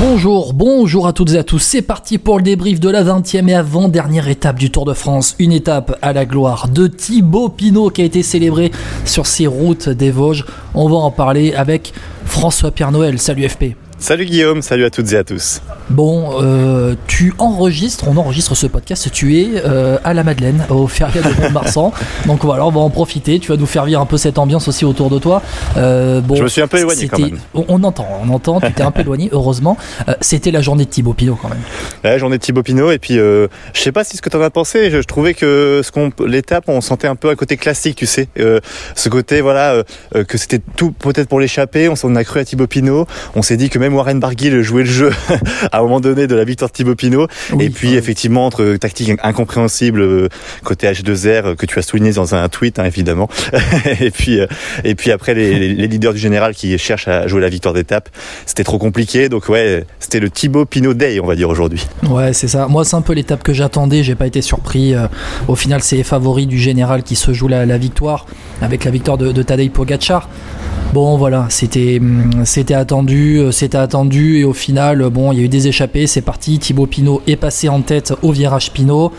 Bonjour, 0.00 0.54
bonjour 0.54 1.08
à 1.08 1.12
toutes 1.12 1.32
et 1.32 1.38
à 1.38 1.42
tous. 1.42 1.58
C'est 1.58 1.82
parti 1.82 2.18
pour 2.18 2.36
le 2.36 2.44
débrief 2.44 2.78
de 2.78 2.88
la 2.88 3.02
20e 3.02 3.48
et 3.48 3.54
avant-dernière 3.54 4.28
étape 4.28 4.56
du 4.56 4.70
Tour 4.70 4.84
de 4.84 4.94
France. 4.94 5.34
Une 5.40 5.50
étape 5.50 5.98
à 6.02 6.12
la 6.12 6.24
gloire 6.24 6.68
de 6.68 6.86
Thibaut 6.86 7.48
Pinot 7.48 7.90
qui 7.90 8.02
a 8.02 8.04
été 8.04 8.22
célébrée 8.22 8.70
sur 9.04 9.26
ces 9.26 9.48
routes 9.48 9.88
des 9.88 10.12
Vosges. 10.12 10.46
On 10.74 10.88
va 10.88 10.94
en 10.94 11.10
parler 11.10 11.52
avec 11.52 11.92
François 12.24 12.70
Pierre 12.70 12.92
Noël. 12.92 13.18
Salut 13.18 13.48
FP. 13.48 13.74
Salut 14.00 14.26
Guillaume, 14.26 14.62
salut 14.62 14.84
à 14.84 14.90
toutes 14.90 15.12
et 15.12 15.16
à 15.16 15.24
tous. 15.24 15.60
Bon, 15.90 16.40
euh, 16.40 16.94
tu 17.08 17.34
enregistres, 17.38 18.06
on 18.06 18.16
enregistre 18.16 18.54
ce 18.54 18.68
podcast, 18.68 19.10
tu 19.10 19.40
es 19.40 19.48
euh, 19.64 19.98
à 20.04 20.14
la 20.14 20.22
Madeleine, 20.22 20.64
au 20.70 20.86
Feria 20.86 21.20
de 21.20 21.42
Mont-Marsan. 21.42 21.92
Donc 22.26 22.44
voilà, 22.44 22.64
on 22.64 22.70
va 22.70 22.78
en 22.78 22.90
profiter, 22.90 23.40
tu 23.40 23.48
vas 23.50 23.56
nous 23.56 23.66
faire 23.66 23.86
vivre 23.86 24.00
un 24.00 24.06
peu 24.06 24.16
cette 24.16 24.38
ambiance 24.38 24.68
aussi 24.68 24.84
autour 24.84 25.10
de 25.10 25.18
toi. 25.18 25.42
Euh, 25.76 26.20
bon, 26.20 26.36
Je 26.36 26.44
me 26.44 26.48
suis 26.48 26.62
un 26.62 26.68
peu 26.68 26.78
éloigné 26.78 27.08
quand 27.08 27.18
même. 27.18 27.38
On, 27.54 27.82
entend, 27.82 28.06
on 28.22 28.32
entend, 28.32 28.60
tu 28.60 28.72
t'es 28.72 28.82
un 28.82 28.92
peu 28.92 29.00
éloigné, 29.00 29.30
heureusement. 29.32 29.76
C'était 30.20 30.52
la 30.52 30.62
journée 30.62 30.84
de 30.84 30.90
Thibaut 30.90 31.12
Pinot 31.12 31.36
quand 31.40 31.48
même. 31.48 31.58
La 32.04 32.18
journée 32.18 32.38
de 32.38 32.42
Thibaut 32.42 32.62
Pinot, 32.62 32.92
et 32.92 32.98
puis 32.98 33.14
je 33.14 33.48
sais 33.74 33.92
pas 33.92 34.04
si 34.04 34.16
ce 34.16 34.22
que 34.22 34.30
tu 34.30 34.36
en 34.36 34.42
as 34.42 34.50
pensé, 34.50 34.92
je, 34.92 34.98
trouvais 34.98 35.34
que 35.34 35.80
ce 35.82 35.90
qu'on 35.90 36.12
l'étape, 36.24 36.64
on 36.68 36.80
sentait 36.80 37.08
un 37.08 37.16
peu 37.16 37.30
un 37.30 37.34
côté 37.34 37.56
classique, 37.56 37.96
tu 37.96 38.06
sais. 38.06 38.28
ce 38.36 39.08
côté, 39.08 39.40
voilà, 39.40 39.82
que 40.28 40.38
c'était 40.38 40.60
tout 40.76 40.92
peut-être 40.92 41.28
pour 41.28 41.40
l'échapper, 41.40 41.88
on 41.88 41.96
s'en 41.96 42.14
a 42.14 42.22
cru 42.22 42.38
à 42.38 42.44
Thibaut 42.44 42.68
Pinot, 42.68 43.06
on 43.34 43.42
s'est 43.42 43.56
dit 43.56 43.70
que 43.70 43.78
même 43.78 43.87
Warren 43.94 44.20
Barguil 44.20 44.62
jouait 44.62 44.84
le 44.84 44.90
jeu 44.90 45.12
à 45.72 45.78
un 45.78 45.82
moment 45.82 46.00
donné 46.00 46.26
de 46.26 46.34
la 46.34 46.44
victoire 46.44 46.70
de 46.70 46.74
Thibaut 46.74 46.94
Pinot. 46.94 47.26
et 47.58 47.70
puis 47.70 47.94
effectivement 47.94 48.46
entre 48.46 48.76
tactique 48.76 49.12
incompréhensible 49.22 50.00
euh, 50.00 50.28
côté 50.64 50.86
H2R 50.86 51.26
euh, 51.26 51.54
que 51.54 51.66
tu 51.66 51.78
as 51.78 51.82
souligné 51.82 52.12
dans 52.12 52.34
un 52.34 52.48
tweet 52.48 52.78
hein, 52.78 52.84
évidemment. 52.84 53.28
et 54.00 54.10
puis 54.10 54.40
euh, 54.40 54.46
et 54.84 54.94
puis 54.94 55.10
après 55.10 55.34
les, 55.34 55.74
les, 55.74 55.86
leaders 55.86 56.12
du 56.12 56.18
général 56.18 56.54
qui 56.54 56.76
cherchent 56.78 57.08
à 57.08 57.26
jouer 57.26 57.40
la 57.40 57.48
victoire 57.48 57.74
d'étape, 57.74 58.08
c'était 58.46 58.64
trop 58.64 58.78
compliqué. 58.78 59.28
Donc 59.28 59.48
ouais, 59.48 59.84
c'était 59.98 60.20
le 60.20 60.30
Thibaut 60.30 60.64
Pinot 60.64 60.94
Day 60.94 61.20
on 61.20 61.26
va 61.26 61.36
dire 61.36 61.48
aujourd'hui. 61.48 61.86
Ouais 62.08 62.32
c'est 62.32 62.48
ça. 62.48 62.68
Moi 62.68 62.84
c'est 62.84 62.96
un 62.96 63.02
peu 63.02 63.12
l'étape 63.12 63.42
que 63.42 63.52
j'attendais. 63.52 64.02
J'ai 64.02 64.14
pas 64.14 64.26
été 64.26 64.42
surpris. 64.42 64.94
Au 65.48 65.54
final 65.54 65.82
c'est 65.82 65.96
les 65.96 66.04
favoris 66.04 66.46
du 66.46 66.58
général 66.58 67.02
qui 67.02 67.16
se 67.16 67.32
jouent 67.32 67.48
la, 67.48 67.66
la 67.66 67.78
victoire 67.78 68.26
avec 68.60 68.84
la 68.84 68.90
victoire 68.90 69.18
de, 69.18 69.32
de 69.32 69.42
Tadej 69.42 69.70
Pogacar. 69.70 70.28
Bon 70.94 71.18
voilà, 71.18 71.46
c'était 71.50 71.98
hum, 72.00 72.44
attendu, 72.74 73.42
c'était 73.52 73.78
attendu 73.78 74.38
et 74.38 74.44
au 74.44 74.54
final 74.54 75.10
bon, 75.10 75.32
il 75.32 75.38
y 75.38 75.42
a 75.42 75.44
eu 75.44 75.48
des 75.48 75.68
échappées, 75.68 76.06
c'est 76.06 76.22
parti, 76.22 76.58
Thibaut 76.58 76.86
Pinot 76.86 77.22
est 77.26 77.36
passé 77.36 77.68
en 77.68 77.82
tête 77.82 78.14
au 78.22 78.32
virage 78.32 78.72
Pinot. 78.72 79.12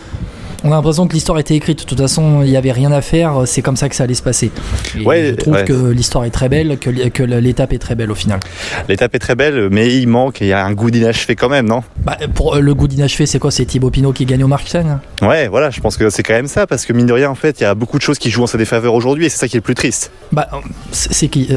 On 0.62 0.72
a 0.72 0.76
l'impression 0.76 1.08
que 1.08 1.14
l'histoire 1.14 1.38
était 1.38 1.54
écrite. 1.54 1.80
De 1.80 1.84
toute 1.84 1.98
façon, 1.98 2.42
il 2.42 2.50
n'y 2.50 2.56
avait 2.56 2.72
rien 2.72 2.92
à 2.92 3.00
faire. 3.00 3.42
C'est 3.46 3.62
comme 3.62 3.76
ça 3.76 3.88
que 3.88 3.94
ça 3.94 4.04
allait 4.04 4.14
se 4.14 4.22
passer. 4.22 4.50
je 4.94 5.34
trouve 5.34 5.64
que 5.64 5.90
l'histoire 5.90 6.24
est 6.24 6.30
très 6.30 6.48
belle, 6.48 6.78
que, 6.78 6.90
que 7.08 7.22
l'étape 7.22 7.72
est 7.72 7.78
très 7.78 7.94
belle 7.94 8.10
au 8.10 8.14
final. 8.14 8.40
L'étape 8.88 9.14
est 9.14 9.18
très 9.18 9.34
belle, 9.34 9.68
mais 9.70 9.94
il 9.94 10.06
manque. 10.06 10.40
Il 10.40 10.48
y 10.48 10.52
a 10.52 10.64
un 10.64 10.72
goût 10.72 10.90
d'inachevé 10.90 11.34
quand 11.36 11.48
même, 11.48 11.66
non? 11.66 11.82
Bah, 12.04 12.18
Pour 12.34 12.56
euh, 12.56 12.60
le 12.60 12.74
goût 12.74 12.88
d'inachevé, 12.88 13.26
c'est 13.26 13.38
quoi? 13.38 13.50
C'est 13.50 13.64
Thibaut 13.64 13.90
Pinot 13.90 14.12
qui 14.12 14.26
gagne 14.26 14.44
au 14.44 14.48
Markstein 14.48 15.00
Ouais, 15.22 15.48
voilà. 15.48 15.70
Je 15.70 15.80
pense 15.80 15.96
que 15.96 16.10
c'est 16.10 16.22
quand 16.22 16.34
même 16.34 16.48
ça, 16.48 16.66
parce 16.66 16.84
que 16.84 16.92
mine 16.92 17.06
de 17.06 17.12
rien, 17.12 17.30
en 17.30 17.34
fait, 17.34 17.60
il 17.60 17.62
y 17.62 17.66
a 17.66 17.74
beaucoup 17.74 17.98
de 17.98 18.02
choses 18.02 18.18
qui 18.18 18.30
jouent 18.30 18.42
en 18.42 18.46
sa 18.46 18.58
défaveur 18.58 18.94
aujourd'hui, 18.94 19.26
et 19.26 19.28
c'est 19.28 19.38
ça 19.38 19.48
qui 19.48 19.56
est 19.56 19.60
le 19.60 19.62
plus 19.62 19.74
triste. 19.74 20.10
Bah, 20.32 20.48
c'est 20.92 21.28
qui 21.28 21.48
euh, 21.50 21.56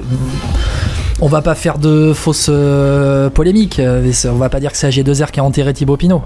on 1.22 1.28
va 1.28 1.42
pas 1.42 1.56
faire 1.56 1.78
de 1.78 2.12
fausses 2.14 2.48
euh, 2.50 3.30
polémiques. 3.30 3.80
Euh, 3.80 4.12
on 4.26 4.36
va 4.36 4.50
pas 4.50 4.59
dire 4.59 4.72
que 4.72 4.78
c'est 4.78 4.90
AG2R 4.90 5.31
qui 5.31 5.40
a 5.40 5.44
enterré 5.44 5.74
Thibaut 5.74 5.96
Pinot. 5.97 6.22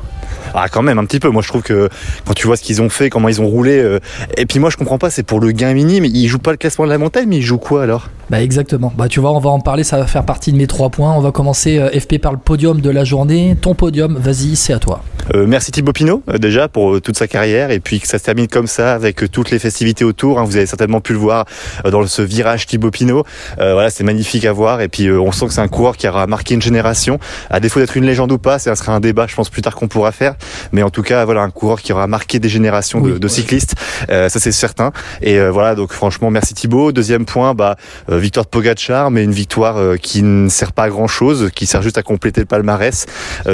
Ah, 0.60 0.70
quand 0.70 0.82
même, 0.82 0.98
un 0.98 1.06
petit 1.06 1.20
peu. 1.20 1.30
Moi, 1.30 1.44
je 1.44 1.50
trouve 1.50 1.62
que 1.62 1.88
quand 2.26 2.34
tu 2.34 2.48
vois 2.48 2.58
ce 2.58 2.64
qu'ils 2.64 2.82
ont 2.82 2.90
fait, 2.90 3.12
comment 3.12 3.30
ils 3.30 3.40
ont 3.40 3.46
roulé. 3.46 3.78
Euh, 3.78 4.00
et 4.38 4.48
puis, 4.48 4.58
moi, 4.58 4.72
je 4.72 4.78
comprends 4.78 4.98
pas, 4.98 5.12
c'est 5.12 5.22
pour 5.22 5.40
le 5.40 5.52
gain 5.52 5.72
minime. 5.76 6.04
Ils 6.04 6.28
jouent 6.28 6.40
pas 6.40 6.50
le 6.50 6.58
classement 6.58 6.86
de 6.86 6.90
la 6.90 6.98
montagne, 6.98 7.28
mais 7.28 7.38
ils 7.38 7.44
jouent 7.44 7.60
quoi 7.60 7.84
alors? 7.84 8.10
Bah, 8.32 8.42
exactement. 8.42 8.92
Bah, 8.98 9.08
tu 9.08 9.20
vois, 9.20 9.34
on 9.34 9.40
va 9.40 9.52
en 9.52 9.60
parler. 9.60 9.84
Ça 9.84 10.00
va 10.00 10.08
faire 10.08 10.26
partie 10.26 10.52
de 10.52 10.58
mes 10.58 10.66
trois 10.66 10.90
points. 10.90 11.14
On 11.14 11.22
va 11.22 11.32
commencer 11.32 11.80
FP 12.00 12.18
par 12.18 12.32
le 12.32 12.40
podium 12.40 12.82
de 12.82 12.90
la 12.90 13.04
journée. 13.04 13.56
Ton 13.62 13.76
podium, 13.76 14.18
vas-y, 14.18 14.56
c'est 14.56 14.74
à 14.74 14.80
toi. 14.80 15.04
merci 15.36 15.72
Thibaut 15.72 15.94
Pinot, 15.94 16.24
déjà, 16.40 16.68
pour 16.68 17.00
toute 17.02 17.20
sa 17.20 17.28
carrière. 17.28 17.70
Et 17.70 17.80
puis 17.80 18.00
que 18.00 18.08
ça 18.08 18.18
se 18.18 18.24
termine 18.24 18.48
comme 18.48 18.66
ça, 18.68 18.96
avec 18.96 19.30
toutes 19.32 19.52
les 19.52 19.60
festivités 19.60 20.06
autour. 20.06 20.40
Hein. 20.40 20.44
Vous 20.44 20.58
avez 20.58 20.66
certainement 20.66 21.02
pu 21.02 21.14
le 21.14 21.20
voir 21.20 21.46
dans 21.86 22.08
ce 22.08 22.24
virage 22.24 22.66
Thibaut 22.66 22.90
Pinot. 22.90 23.26
voilà, 23.58 23.92
c'est 23.92 24.04
magnifique 24.04 24.46
à 24.46 24.54
voir. 24.54 24.82
Et 24.82 24.88
puis, 24.88 25.12
on 25.12 25.32
sent 25.32 25.46
que 25.46 25.54
c'est 25.54 25.62
un 25.62 25.68
coureur 25.68 25.98
qui 25.98 26.08
aura 26.08 26.26
marqué 26.26 26.56
une 26.56 26.64
génération. 26.64 27.20
À 27.52 27.60
défaut 27.60 27.80
d'être 27.80 27.96
une 27.96 28.06
légende 28.06 28.32
ou 28.32 28.40
pas, 28.40 28.58
ça 28.58 28.76
sera 28.76 28.94
un 28.94 29.00
débat, 29.00 29.28
je 29.28 29.36
pense, 29.36 29.52
plus 29.52 29.62
tard 29.62 29.76
qu'on 29.76 29.88
pourra 29.88 30.12
faire. 30.12 30.34
Mais 30.72 30.84
en 30.84 30.90
tout 30.90 31.04
cas, 31.04 31.26
voilà, 31.26 31.42
un 31.42 31.50
coureur 31.50 31.82
qui 31.82 31.94
aura 31.94 32.08
marqué 32.08 32.40
des 32.40 32.50
générations 32.50 33.02
de, 33.02 33.28
cyclistes. 33.28 33.76
Euh, 34.10 34.30
ça, 34.30 34.40
c'est 34.40 34.52
certain. 34.52 34.92
Et 35.22 35.40
euh, 35.40 35.52
voilà, 35.52 35.76
donc 35.76 35.94
franchement, 35.94 36.32
merci 36.32 36.54
Thibaut. 36.54 36.92
Deuxième 36.92 37.26
point, 37.26 37.54
bah, 37.54 37.76
euh, 38.10 38.18
victoire 38.18 38.46
de 38.46 38.50
Pogacar, 38.50 39.12
mais 39.12 39.24
une 39.24 39.32
victoire 39.32 39.98
qui 39.98 40.24
ne 40.24 40.50
sert 40.50 40.72
pas 40.72 40.84
à 40.84 40.90
grand 40.90 41.08
chose, 41.08 41.50
qui 41.54 41.66
sert 41.66 41.82
juste 41.82 41.98
à 41.98 42.04
compléter 42.04 42.42
le 42.42 42.46
palmarès. 42.46 43.06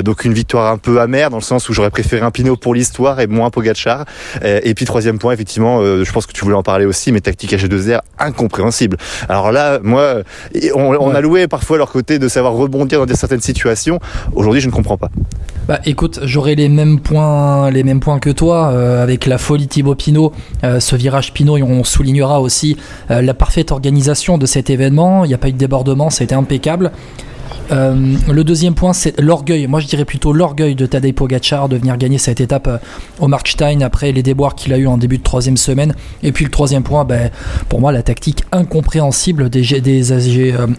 donc 0.03 0.25
une 0.25 0.33
victoire 0.33 0.71
un 0.71 0.77
peu 0.77 0.99
amère 0.99 1.29
dans 1.29 1.37
le 1.37 1.43
sens 1.43 1.69
où 1.69 1.73
j'aurais 1.73 1.89
préféré 1.89 2.21
un 2.23 2.31
Pinot 2.31 2.55
pour 2.55 2.73
l'histoire 2.73 3.19
et 3.19 3.27
moins 3.27 3.49
Pogacar. 3.49 4.05
et 4.43 4.73
puis 4.73 4.85
troisième 4.85 5.19
point, 5.19 5.33
effectivement, 5.33 5.81
je 5.81 6.11
pense 6.11 6.25
que 6.25 6.33
tu 6.33 6.43
voulais 6.43 6.55
en 6.55 6.63
parler 6.63 6.85
aussi, 6.85 7.11
mais 7.11 7.21
tactique 7.21 7.53
H2R 7.53 7.99
incompréhensible. 8.19 8.97
Alors 9.29 9.51
là, 9.51 9.79
moi, 9.83 10.21
on, 10.75 10.95
on 10.95 11.15
a 11.15 11.21
loué 11.21 11.47
parfois 11.47 11.77
leur 11.77 11.91
côté 11.91 12.19
de 12.19 12.27
savoir 12.27 12.53
rebondir 12.53 13.05
dans 13.05 13.15
certaines 13.15 13.41
situations. 13.41 13.99
Aujourd'hui, 14.35 14.61
je 14.61 14.67
ne 14.67 14.71
comprends 14.71 14.97
pas. 14.97 15.09
Bah 15.67 15.79
écoute, 15.85 16.19
j'aurais 16.23 16.55
les 16.55 16.67
mêmes 16.73 16.99
points, 16.99 17.69
les 17.71 17.83
mêmes 17.83 17.99
points 17.99 18.19
que 18.19 18.29
toi 18.29 18.71
euh, 18.71 19.01
avec 19.03 19.25
la 19.25 19.37
folie 19.37 19.67
Thibaut 19.67 19.95
Pinot, 19.95 20.33
euh, 20.63 20.79
ce 20.79 20.95
virage 20.95 21.33
Pinot, 21.33 21.57
et 21.57 21.63
on 21.63 21.83
soulignera 21.83 22.41
aussi 22.41 22.77
euh, 23.11 23.21
la 23.21 23.33
parfaite 23.33 23.71
organisation 23.71 24.37
de 24.37 24.45
cet 24.45 24.69
événement. 24.69 25.25
Il 25.25 25.29
n'y 25.29 25.33
a 25.33 25.37
pas 25.37 25.49
eu 25.49 25.53
de 25.53 25.57
débordement, 25.57 26.09
c'était 26.09 26.35
impeccable. 26.35 26.91
Euh, 27.71 28.15
le 28.31 28.43
deuxième 28.43 28.75
point, 28.75 28.93
c'est 28.93 29.19
l'orgueil. 29.19 29.67
Moi, 29.67 29.79
je 29.79 29.87
dirais 29.87 30.05
plutôt 30.05 30.33
l'orgueil 30.33 30.75
de 30.75 30.85
Tadej 30.85 31.13
Pogacar 31.13 31.69
de 31.69 31.77
venir 31.77 31.97
gagner 31.97 32.17
cette 32.17 32.41
étape 32.41 32.67
euh, 32.67 32.77
au 33.19 33.27
Markstein 33.27 33.81
après 33.81 34.11
les 34.11 34.23
déboires 34.23 34.55
qu'il 34.55 34.73
a 34.73 34.77
eu 34.77 34.87
en 34.87 34.97
début 34.97 35.17
de 35.17 35.23
troisième 35.23 35.57
semaine. 35.57 35.95
Et 36.21 36.31
puis 36.31 36.45
le 36.45 36.51
troisième 36.51 36.83
point, 36.83 37.05
ben, 37.05 37.31
pour 37.69 37.79
moi, 37.79 37.91
la 37.91 38.03
tactique 38.03 38.43
incompréhensible 38.51 39.49
des, 39.49 39.81
des 39.81 40.11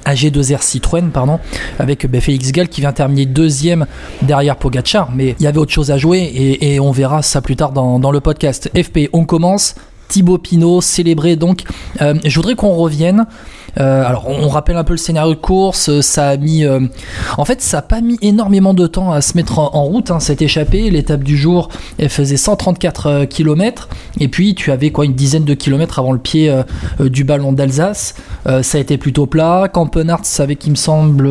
AG, 0.05 0.31
2 0.31 0.41
r 0.55 0.63
Citroën, 0.63 1.11
pardon, 1.11 1.39
avec 1.79 2.07
ben, 2.07 2.21
Félix 2.21 2.53
Gall 2.53 2.69
qui 2.69 2.81
vient 2.81 2.93
terminer 2.93 3.27
deuxième 3.27 3.87
derrière 4.23 4.57
Pogacar. 4.57 5.11
Mais 5.15 5.35
il 5.39 5.43
y 5.43 5.47
avait 5.47 5.59
autre 5.59 5.73
chose 5.73 5.91
à 5.91 5.99
jouer 5.99 6.59
et, 6.61 6.81
on 6.81 6.91
verra 6.91 7.23
ça 7.23 7.41
plus 7.41 7.57
tard 7.57 7.73
dans, 7.73 7.99
dans 7.99 8.11
le 8.11 8.21
podcast. 8.21 8.71
FP, 8.77 9.09
on 9.13 9.25
commence. 9.25 9.75
Thibaut 10.09 10.39
Pinot 10.39 10.81
célébré 10.81 11.37
donc. 11.37 11.63
Euh, 12.01 12.15
je 12.25 12.35
voudrais 12.37 12.55
qu'on 12.55 12.75
revienne 12.75 13.27
euh, 13.79 14.05
alors, 14.05 14.29
on, 14.29 14.49
rappelle 14.49 14.77
un 14.77 14.85
peu 14.85 14.93
le 14.93 14.99
scénario 14.99 15.35
de 15.35 15.41
course. 15.41 15.89
Euh, 15.89 16.03
ça 16.03 16.29
a 16.29 16.37
mis, 16.37 16.65
euh, 16.65 16.81
en 17.39 17.45
fait, 17.45 17.61
ça 17.61 17.79
a 17.79 17.83
pas 17.83 18.01
mis 18.01 18.19
énormément 18.23 18.75
de 18.75 18.87
temps 18.87 19.13
à 19.13 19.21
se 19.21 19.37
mettre 19.37 19.59
en, 19.59 19.85
route. 19.85 20.11
Hein, 20.11 20.21
cette 20.21 20.43
échappée, 20.43 20.91
l'étape 20.91 21.25
du 21.25 21.37
jour, 21.37 21.69
elle 21.99 22.09
faisait 22.09 22.37
134 22.37 23.25
km. 23.25 23.89
Et 24.21 24.29
puis, 24.29 24.55
tu 24.55 24.71
avais 24.71 24.91
quoi, 24.91 25.05
une 25.05 25.15
dizaine 25.15 25.45
de 25.45 25.55
kilomètres 25.55 25.99
avant 25.99 26.13
le 26.13 26.19
pied 26.19 26.55
du 27.01 27.25
ballon 27.25 27.53
d'Alsace. 27.53 28.15
ça 28.63 28.79
a 28.79 28.81
été 28.81 28.97
plutôt 28.97 29.27
plat. 29.27 29.69
Campenart, 29.73 30.23
avec, 30.39 30.67
il 30.67 30.71
me 30.71 30.77
semble, 30.77 31.29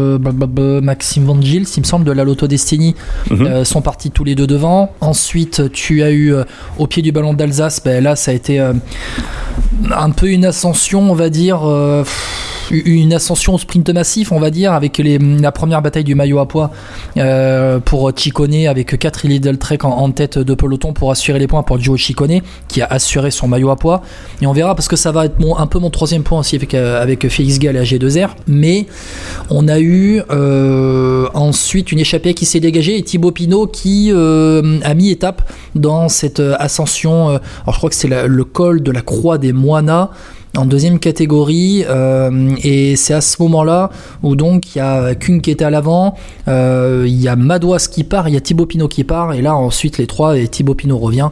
Maxime 0.82 1.26
Van 1.26 1.42
Gils, 1.42 1.68
il 1.78 1.82
me 1.82 1.86
semble, 1.86 2.06
de 2.06 2.12
la 2.12 2.24
Lotto 2.24 2.48
Destiny, 2.48 2.96
mhm. 3.30 3.64
sont 3.64 3.82
partis 3.82 4.12
tous 4.12 4.24
les 4.24 4.36
deux 4.36 4.48
devant. 4.48 4.92
Ensuite, 5.02 5.72
tu 5.72 6.04
as 6.04 6.12
eu 6.12 6.34
au 6.78 6.88
pied 6.88 7.02
du 7.02 7.12
ballon 7.12 7.34
d'Alsace, 7.34 7.82
ben, 7.84 8.04
là, 8.04 8.16
ça 8.16 8.32
a 8.32 8.34
été 8.34 8.60
un 8.60 10.12
peu 10.12 10.30
une 10.30 10.46
ascension, 10.46 11.12
on 11.12 11.16
va 11.16 11.30
dire 11.30 11.62
une 12.72 13.14
ascension 13.14 13.54
au 13.56 13.58
sprint 13.58 13.90
massif, 13.90 14.32
on 14.32 14.40
va 14.40 14.50
dire, 14.50 14.74
avec 14.74 15.02
la 15.04 15.52
première 15.52 15.82
bataille 15.82 16.04
du 16.04 16.16
maillot 16.16 16.40
à 16.40 16.48
poids 16.48 16.72
euh, 17.18 17.80
pour 17.80 18.12
Chicone, 18.16 18.68
avec 18.68 18.98
4 18.98 19.28
Lidl 19.28 19.58
Trek 19.58 19.80
en, 19.84 20.12
tête 20.12 20.38
de 20.38 20.54
peloton 20.54 20.94
pour 20.94 21.12
assurer 21.12 21.40
les 21.40 21.48
points 21.48 21.64
pour 21.64 21.80
Gio 21.80 21.98
Chicone, 21.98 22.42
qui 22.68 22.82
a 22.82 22.88
assuré 22.90 23.32
son 23.32 23.48
maillot 23.48 23.70
à 23.70 23.76
poids. 23.76 24.02
Et 24.42 24.48
on 24.48 24.54
verra 24.54 24.76
parce 24.76 24.88
que 24.88 24.96
ça 24.96 25.12
va 25.12 25.26
être 25.26 25.36
un 25.58 25.68
peu 25.68 25.80
mon 25.80 25.90
troisième 25.90 26.24
point 26.24 26.40
aussi 26.40 26.56
avec, 26.56 26.74
euh, 26.74 27.06
Félix 27.30 27.60
Gall 27.60 27.78
et 27.78 27.82
AG2R. 27.82 28.30
Mais 28.48 28.88
on 29.50 29.68
a 29.68 29.80
eu 29.80 30.22
euh, 30.30 31.28
ensuite 31.34 31.92
une 31.92 32.00
échappée 32.00 32.34
qui 32.34 32.46
s'est 32.46 32.60
dégagée 32.60 32.98
et 32.98 33.04
Thibaut 33.04 33.32
Pinot 33.32 33.68
qui 33.68 34.12
a 34.12 34.94
mis 34.94 35.10
étape 35.10 35.50
dans 35.76 36.10
cette 36.10 36.40
ascension. 36.40 37.30
alors 37.30 37.42
je 37.68 37.78
crois 37.78 37.90
que 37.90 37.96
c'est 37.96 38.08
le 38.08 38.44
col 38.44 38.82
de 38.82 38.92
la 38.92 39.02
Croix 39.02 39.38
des 39.38 39.54
Moinas 39.54 40.10
en 40.56 40.66
deuxième 40.66 41.00
catégorie 41.00 41.84
euh, 41.88 42.56
et 42.64 42.96
c'est 42.96 43.14
à 43.14 43.22
ce 43.22 43.42
moment-là 43.42 43.90
où 44.22 44.36
donc 44.36 44.76
il 44.76 44.78
y 44.78 44.82
a 44.82 45.16
Kung 45.16 45.42
qui 45.42 45.50
était 45.50 45.66
à 45.66 45.70
l'avant, 45.70 46.16
euh, 46.48 47.06
il 47.08 47.20
y 47.20 47.28
a 47.28 47.36
Madouas 47.36 47.88
qui 47.92 48.04
part, 48.04 48.28
il 48.28 48.36
y 48.36 48.38
a 48.38 48.42
Thibaut 48.42 48.68
Pinot 48.68 48.88
qui 48.88 49.04
part 49.04 49.34
et 49.34 49.42
là 49.42 49.56
ensuite 49.56 49.98
les 49.98 50.08
trois 50.08 50.38
et 50.38 50.48
Thibaut 50.48 50.76
Pinot 50.76 50.98
revient. 50.98 51.30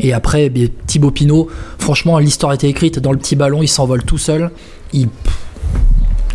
Et 0.00 0.12
après, 0.12 0.50
eh 0.54 0.68
Thibaut 0.86 1.10
Pinot, 1.10 1.48
franchement, 1.78 2.18
l'histoire 2.18 2.52
été 2.52 2.68
écrite. 2.68 3.00
Dans 3.00 3.10
le 3.10 3.18
petit 3.18 3.34
ballon, 3.34 3.62
il 3.62 3.68
s'envole 3.68 4.04
tout 4.04 4.16
seul. 4.16 4.50
Il 4.92 5.08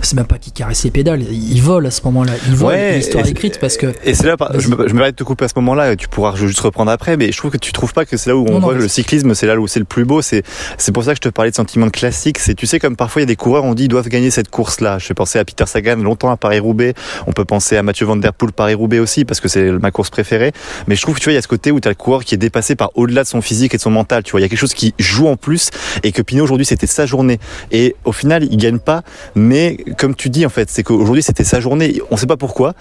c'est 0.06 0.16
même 0.16 0.26
pas 0.26 0.38
qu'il 0.38 0.54
caresse 0.54 0.84
les 0.84 0.92
pédales, 0.92 1.22
il 1.22 1.62
vole 1.62 1.86
à 1.86 1.92
ce 1.92 2.02
moment-là. 2.06 2.34
Il 2.48 2.56
vole 2.56 2.76
l'histoire 2.96 3.26
écrite 3.26 3.60
parce 3.60 3.78
que. 3.78 3.94
Et 4.04 4.14
c'est 4.14 4.26
là, 4.26 4.36
je 4.58 4.70
me, 4.70 4.88
je 4.88 4.94
me 4.94 5.04
de 5.04 5.12
te 5.12 5.24
couper 5.24 5.46
à 5.46 5.48
ce 5.48 5.54
moment-là, 5.58 5.96
tu 5.96 6.08
pourras 6.08 6.36
juste 6.36 6.60
reprendre 6.60 6.92
après, 6.92 7.18
mais 7.18 7.32
je 7.32 7.38
trouve 7.38 7.52
que 7.52 7.58
tu 7.58 7.72
trouves 7.72 7.94
pas 7.94 8.06
que 8.06 8.18
c'est 8.18 8.30
là 8.30 8.36
où 8.36 8.46
on 8.50 8.60
voit 8.60 8.74
le 8.74 8.88
cyclisme, 8.88 9.34
c'est 9.36 9.48
là 9.48 9.60
où 9.60 9.68
c'est 9.68 9.80
le 9.80 9.86
plus 9.86 10.06
beau. 10.06 10.22
C'est, 10.22 10.44
c'est 10.78 10.92
pour 10.92 11.04
ça 11.04 11.12
que 11.12 11.18
je 11.18 11.22
te 11.22 11.30
parlais 11.30 11.52
de 11.52 11.56
sentiment 11.56 11.86
de 11.86 11.92
classique. 11.92 12.40
C'est, 12.40 12.56
tu 12.56 12.66
sais, 12.66 12.80
comme 12.80 12.96
parfois 12.96 13.22
il 13.22 13.24
y 13.24 13.28
a 13.28 13.28
des 13.28 13.36
coureurs, 13.36 13.64
on 13.64 13.74
dit 13.74 13.86
ils 13.86 13.90
doivent 13.90 14.10
gagner 14.10 14.32
cette 14.32 14.50
course-là. 14.50 15.00
Je 15.00 15.08
vais 15.08 15.14
penser 15.14 15.40
à 15.40 15.46
Peter 15.46 15.66
Sagan 15.66 15.98
longtemps 15.98 16.32
à 16.32 16.38
Paris-Roubaix. 16.38 16.94
On 17.28 17.32
peut 17.32 17.46
penser 17.46 17.78
à 17.78 17.84
Mathieu 17.84 18.06
Van 18.06 18.16
Der 18.16 18.34
Poel 18.34 18.52
Paris-Roubaix 18.52 19.00
aussi 19.00 19.26
parce 19.26 19.40
que 19.40 19.48
c'est 19.48 19.72
ma 19.72 19.92
course 19.92 20.10
préférée. 20.10 20.52
Mais 20.88 20.96
je 20.96 21.02
trouve 21.02 21.16
que 21.16 21.20
tu 21.20 21.26
vois, 21.26 21.34
il 21.34 21.36
y 21.36 21.40
a 21.40 21.42
ce 21.42 21.48
côté 21.48 21.72
où 21.72 21.80
tu 21.80 21.88
as 21.88 21.92
le 21.92 21.96
coureur 21.96 22.24
qui 22.24 22.36
est 22.36 22.38
dépassé 22.38 22.76
par 22.76 22.92
au-delà 22.96 23.24
de 23.24 23.28
son 23.28 23.42
physique 23.42 23.74
et 23.74 23.78
de 23.78 23.82
son 23.82 23.92
mental. 23.92 24.24
Tu 24.24 24.32
vois, 24.32 24.40
il 24.40 24.44
y 24.44 24.46
a 24.46 24.50
quelque 24.50 24.60
chose 24.60 24.74
qui 24.74 24.94
joue 25.00 25.28
en 25.28 25.36
plus 25.36 25.70
et 26.04 26.12
que 26.12 26.22
Pinot 26.22 26.44
aujourd'hui 26.44 26.66
c'était 26.66 26.88
sa 26.88 27.06
journée. 27.06 27.40
Et 27.72 27.96
au 28.06 28.12
final, 28.12 28.48
il 28.50 28.58
gagne 28.58 28.80
pas, 28.80 29.04
mais 29.36 29.78
comme 29.98 30.16
tu 30.16 30.30
dis 30.30 30.46
en 30.46 30.50
fait, 30.50 30.70
c'est 30.70 30.84
qu'aujourd'hui 30.84 31.24
c'était 31.24 31.44
sa 31.44 31.60
journée. 31.60 32.02
On 32.12 32.16
ne 32.16 32.20
sait 32.20 32.28
pas 32.28 32.38
pourquoi 32.38 32.74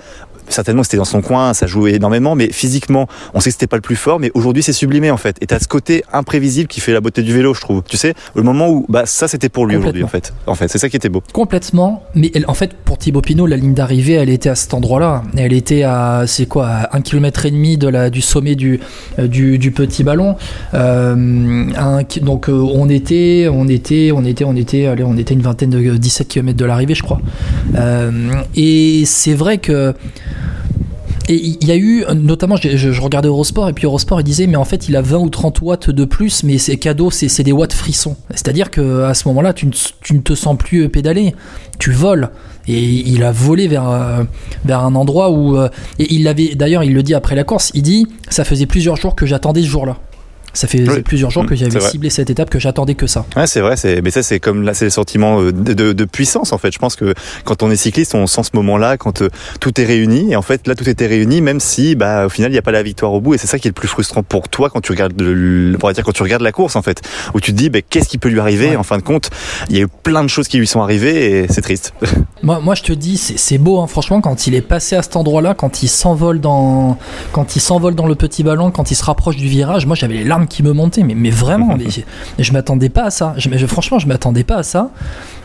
certainement 0.49 0.83
c'était 0.83 0.97
dans 0.97 1.05
son 1.05 1.23
coin, 1.23 1.55
ça 1.55 1.67
jouait 1.67 1.95
énormément, 1.95 2.35
mais 2.35 2.51
physiquement, 2.53 3.09
on 3.35 3.41
sait 3.41 3.51
que 3.51 3.55
c'était 3.55 3.67
pas 3.67 3.77
le 3.77 3.83
plus 3.83 3.97
fort, 3.97 4.19
mais 4.21 4.31
aujourd'hui 4.35 4.63
c'est 4.63 4.73
sublimé 4.73 5.11
en 5.11 5.17
fait. 5.17 5.37
Et 5.41 5.47
t'as 5.47 5.59
ce 5.59 5.69
côté 5.69 6.05
imprévisible 6.13 6.69
qui 6.69 6.81
fait 6.81 6.93
la 6.93 7.01
beauté 7.01 7.23
du 7.23 7.33
vélo, 7.33 7.55
je 7.55 7.61
trouve. 7.61 7.83
Tu 7.87 7.97
sais, 7.97 8.15
le 8.35 8.43
moment 8.43 8.69
où 8.69 8.87
bah 8.89 9.07
ça 9.07 9.29
c'était 9.29 9.49
pour 9.49 9.67
lui 9.67 9.77
aujourd'hui 9.77 10.05
en 10.05 10.09
fait. 10.09 10.33
En 10.47 10.55
fait, 10.55 10.69
c'est 10.69 10.79
ça 10.79 10.89
qui 10.89 10.97
était 10.97 11.09
beau. 11.09 11.23
Complètement. 11.33 12.03
Mais 12.15 12.31
en 12.47 12.55
fait, 12.55 12.75
pour 12.75 12.99
Thibaut 12.99 13.21
Pinot, 13.21 13.47
la 13.47 13.57
ligne 13.57 13.75
d'arrivée, 13.75 14.15
elle 14.15 14.31
était 14.31 14.49
à 14.49 14.55
cet 14.55 14.75
endroit-là. 14.75 15.23
Elle 15.37 15.53
était 15.53 15.83
à 15.83 16.25
c'est 16.27 16.47
quoi, 16.47 16.69
à 16.69 16.97
un 16.97 17.01
kilomètre 17.01 17.47
et 17.47 17.51
demi 17.51 17.77
de 17.79 17.89
la 17.89 18.11
du 18.11 18.21
sommet 18.21 18.55
du 18.55 18.81
euh, 19.19 19.29
du, 19.29 19.59
du 19.59 19.71
petit 19.71 20.05
ballon. 20.05 20.37
Euh, 20.75 21.65
donc 22.21 22.49
euh, 22.49 22.53
on 22.53 22.89
était, 22.89 23.49
on 23.51 23.69
était, 23.69 24.11
on 24.15 24.25
était, 24.25 24.45
on 24.45 24.57
était, 24.57 24.87
allez, 24.87 25.05
on 25.05 25.17
était 25.17 25.35
une 25.35 25.43
vingtaine 25.43 25.71
de 25.71 25.97
17 25.97 26.29
km 26.29 26.57
de 26.57 26.65
l'arrivée, 26.65 26.95
je 26.95 27.03
crois. 27.03 27.21
et 28.55 29.05
c'est 29.07 29.35
vrai 29.35 29.59
que 29.59 29.95
et 31.29 31.37
il 31.37 31.67
y 31.67 31.71
a 31.71 31.77
eu, 31.77 32.05
notamment, 32.15 32.57
je, 32.57 33.01
regardais 33.01 33.29
Eurosport, 33.29 33.69
et 33.69 33.73
puis 33.73 33.87
Eurosport, 33.87 34.21
il 34.21 34.25
disait, 34.25 34.47
mais 34.47 34.57
en 34.57 34.65
fait, 34.65 34.89
il 34.89 34.97
a 34.97 35.03
20 35.03 35.19
ou 35.19 35.31
30 35.31 35.61
watts 35.63 35.91
de 35.91 36.05
plus, 36.05 36.43
mais 36.43 36.59
c'est 36.59 36.77
cadeau, 36.77 37.11
c'est 37.11 37.43
des 37.43 37.53
watts 37.53 37.73
frissons. 37.73 38.17
C'est-à-dire 38.31 38.71
qu'à 38.71 39.15
ce 39.15 39.29
moment-là, 39.29 39.53
tu, 39.53 39.67
ne 39.67 40.21
te 40.21 40.35
sens 40.35 40.59
plus 40.59 40.89
pédaler, 40.89 41.35
tu 41.79 41.93
voles. 41.93 42.31
Et 42.67 42.83
il 42.83 43.23
a 43.25 43.33
volé 43.33 43.69
vers, 43.69 43.89
euh, 43.89 44.23
vers 44.65 44.85
un 44.85 44.95
endroit 44.95 45.31
où. 45.31 45.57
Euh, 45.57 45.69
et 45.99 46.13
il 46.15 46.25
l'avait, 46.25 46.55
d'ailleurs, 46.55 46.85
il 46.85 46.95
le 46.95 47.03
dit 47.03 47.15
après 47.15 47.35
la 47.35 47.45
course, 47.45 47.73
il 47.75 47.83
dit, 47.83 48.07
ça 48.29 48.45
faisait 48.45 48.67
plusieurs 48.67 48.97
jours 48.97 49.15
que 49.17 49.27
j'attendais 49.27 49.63
ce 49.63 49.67
jour-là. 49.67 49.99
Ça 50.55 50.67
fait 50.69 51.03
plusieurs 51.03 51.31
jours 51.31 51.47
que 51.47 51.55
j'avais 51.55 51.81
ciblé 51.81 52.11
cette 52.11 52.31
étape, 52.31 52.51
que 52.51 52.59
j'attendais 52.59 52.95
que 52.95 53.07
ça. 53.07 53.25
Ouais, 53.37 53.47
c'est 53.47 53.61
vrai. 53.61 53.77
C'est, 53.77 54.03
mais 54.03 54.11
ça, 54.11 54.23
c'est 54.23 54.41
comme 54.41 54.63
là, 54.63 54.75
c'est 54.75 54.85
le 54.85 54.91
sentiment 54.91 55.41
euh, 55.41 55.53
de, 55.53 55.93
de, 55.93 56.05
puissance 56.05 56.53
en 56.53 56.59
fait. 56.59 56.73
Je 56.73 56.79
pense 56.79 56.97
que 56.97 57.15
quand 57.45 57.63
on 57.63 57.71
est 57.71 57.77
cycliste, 57.77 58.15
on 58.15 58.27
sent 58.27 58.43
ce 58.45 58.51
moment-là 58.55 58.97
quand 58.97 59.23
euh, 59.23 59.29
tout 59.61 59.81
est 59.81 59.85
réuni. 59.85 60.33
Et 60.33 60.37
en 60.37 60.43
fait, 60.43 60.67
là, 60.67 60.75
tout 60.75 60.89
était 60.89 61.07
réuni, 61.07 61.41
même 61.41 61.61
si, 61.61 61.95
bah, 61.95 62.27
au 62.27 62.29
final, 62.29 62.51
il 62.51 62.55
n'y 62.55 62.59
a 62.59 62.63
pas 62.63 62.73
la 62.73 62.83
victoire 62.83 63.13
au 63.13 63.21
bout. 63.21 63.35
Et 63.35 63.39
c'est 63.39 63.47
ça 63.47 63.59
qui 63.59 63.69
est 63.69 63.71
le 63.71 63.75
plus 63.75 63.89
frustrant 63.89 64.23
pour 64.23 64.49
toi 64.49 64.69
quand 64.71 64.81
tu 64.81 64.93
regardes, 64.93 65.21
le, 65.21 65.77
on 65.83 65.91
dire 65.93 66.05
quand 66.05 66.13
tu 66.13 66.23
regardes 66.23 66.43
la 66.43 66.53
course 66.53 66.77
en 66.77 66.83
fait, 66.83 67.03
où 67.35 67.41
tu 67.41 67.53
te 67.53 67.57
dis, 67.57 67.71
bah, 67.71 67.81
qu'est-ce 67.89 68.09
qui 68.09 68.19
peut 68.19 68.29
lui 68.29 68.41
arriver? 68.41 68.77
En 68.77 68.83
fin 68.83 68.99
de 68.99 69.03
compte, 69.03 69.31
il 69.71 69.77
y 69.77 69.81
a 69.81 69.83
eu 69.83 69.89
plein 70.03 70.23
de 70.23 70.29
choses 70.29 70.49
qui 70.49 70.59
lui 70.59 70.67
sont 70.67 70.83
arrivées 70.83 71.43
et 71.43 71.47
c'est 71.49 71.63
triste. 71.63 71.95
moi, 72.43 72.61
moi, 72.61 72.75
je 72.75 72.83
te 72.83 72.93
dis, 72.93 73.17
c'est, 73.17 73.59
beau, 73.59 73.81
hein, 73.81 73.87
franchement, 73.87 74.21
quand 74.21 74.47
il 74.47 74.55
est 74.55 74.63
passé 74.63 74.97
à 74.97 75.03
cet 75.03 75.17
endroit-là, 75.17 75.55
quand 75.55 75.83
il 75.83 75.89
s'envole 75.89 76.41
dans, 76.41 76.99
quand 77.33 77.57
il 77.57 77.61
s'envole 77.61 77.95
dans 77.95 78.07
le 78.07 78.15
petit 78.15 78.43
ballon, 78.43 78.71
quand 78.71 78.91
il 78.91 78.95
se 78.97 79.05
rapproche 79.05 79.37
du 79.37 79.47
virage, 79.47 79.87
moi, 79.87 79.95
j'avais 79.95 80.15
les 80.15 80.25
larmes 80.25 80.47
qui 80.47 80.63
me 80.63 80.73
montaient, 80.73 81.05
mais 81.05 81.15
mais 81.15 81.31
vraiment, 81.31 81.77
je 82.39 82.53
m'attendais 82.53 82.89
pas 82.89 83.05
à 83.05 83.11
ça. 83.11 83.35
Je, 83.37 83.67
franchement, 83.67 83.99
je 83.99 84.09
m'attendais 84.09 84.45
pas 84.45 84.57
à 84.57 84.63
ça. 84.63 84.91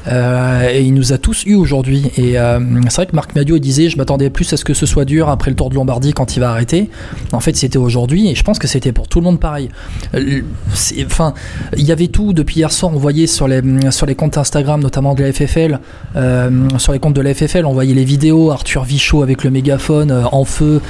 Euh, 0.07 0.69
et 0.69 0.81
il 0.81 0.93
nous 0.93 1.13
a 1.13 1.17
tous 1.17 1.43
eu 1.45 1.55
aujourd'hui. 1.55 2.11
Et 2.17 2.39
euh, 2.39 2.59
c'est 2.89 2.95
vrai 2.95 3.05
que 3.07 3.15
Marc 3.15 3.35
Madio 3.35 3.57
disait 3.59 3.89
Je 3.89 3.97
m'attendais 3.97 4.29
plus 4.29 4.51
à 4.53 4.57
ce 4.57 4.65
que 4.65 4.73
ce 4.73 4.85
soit 4.85 5.05
dur 5.05 5.29
après 5.29 5.51
le 5.51 5.55
Tour 5.55 5.69
de 5.69 5.75
Lombardie 5.75 6.13
quand 6.13 6.35
il 6.35 6.39
va 6.39 6.51
arrêter. 6.51 6.89
En 7.31 7.39
fait, 7.39 7.55
c'était 7.55 7.77
aujourd'hui 7.77 8.29
et 8.29 8.35
je 8.35 8.43
pense 8.43 8.59
que 8.59 8.67
c'était 8.67 8.91
pour 8.91 9.07
tout 9.07 9.19
le 9.19 9.25
monde 9.25 9.39
pareil. 9.39 9.69
Euh, 10.15 10.41
enfin, 11.05 11.33
il 11.75 11.85
y 11.85 11.91
avait 11.91 12.07
tout 12.07 12.33
depuis 12.33 12.57
hier 12.57 12.71
soir. 12.71 12.91
On 12.93 12.97
voyait 12.97 13.27
sur 13.27 13.47
les, 13.47 13.61
sur 13.91 14.05
les 14.05 14.15
comptes 14.15 14.37
Instagram, 14.37 14.81
notamment 14.81 15.13
de 15.13 15.23
la 15.23 15.33
FFL, 15.33 15.79
sur 16.77 16.93
les 16.93 16.99
comptes 16.99 17.13
de 17.13 17.21
la 17.21 17.33
FFL, 17.33 17.65
on 17.65 17.73
voyait 17.73 17.93
les 17.93 18.05
vidéos 18.05 18.51
Arthur 18.51 18.83
Vichot 18.83 19.23
avec 19.23 19.43
le 19.43 19.49
mégaphone 19.49 20.11
en 20.11 20.45
feu. 20.45 20.81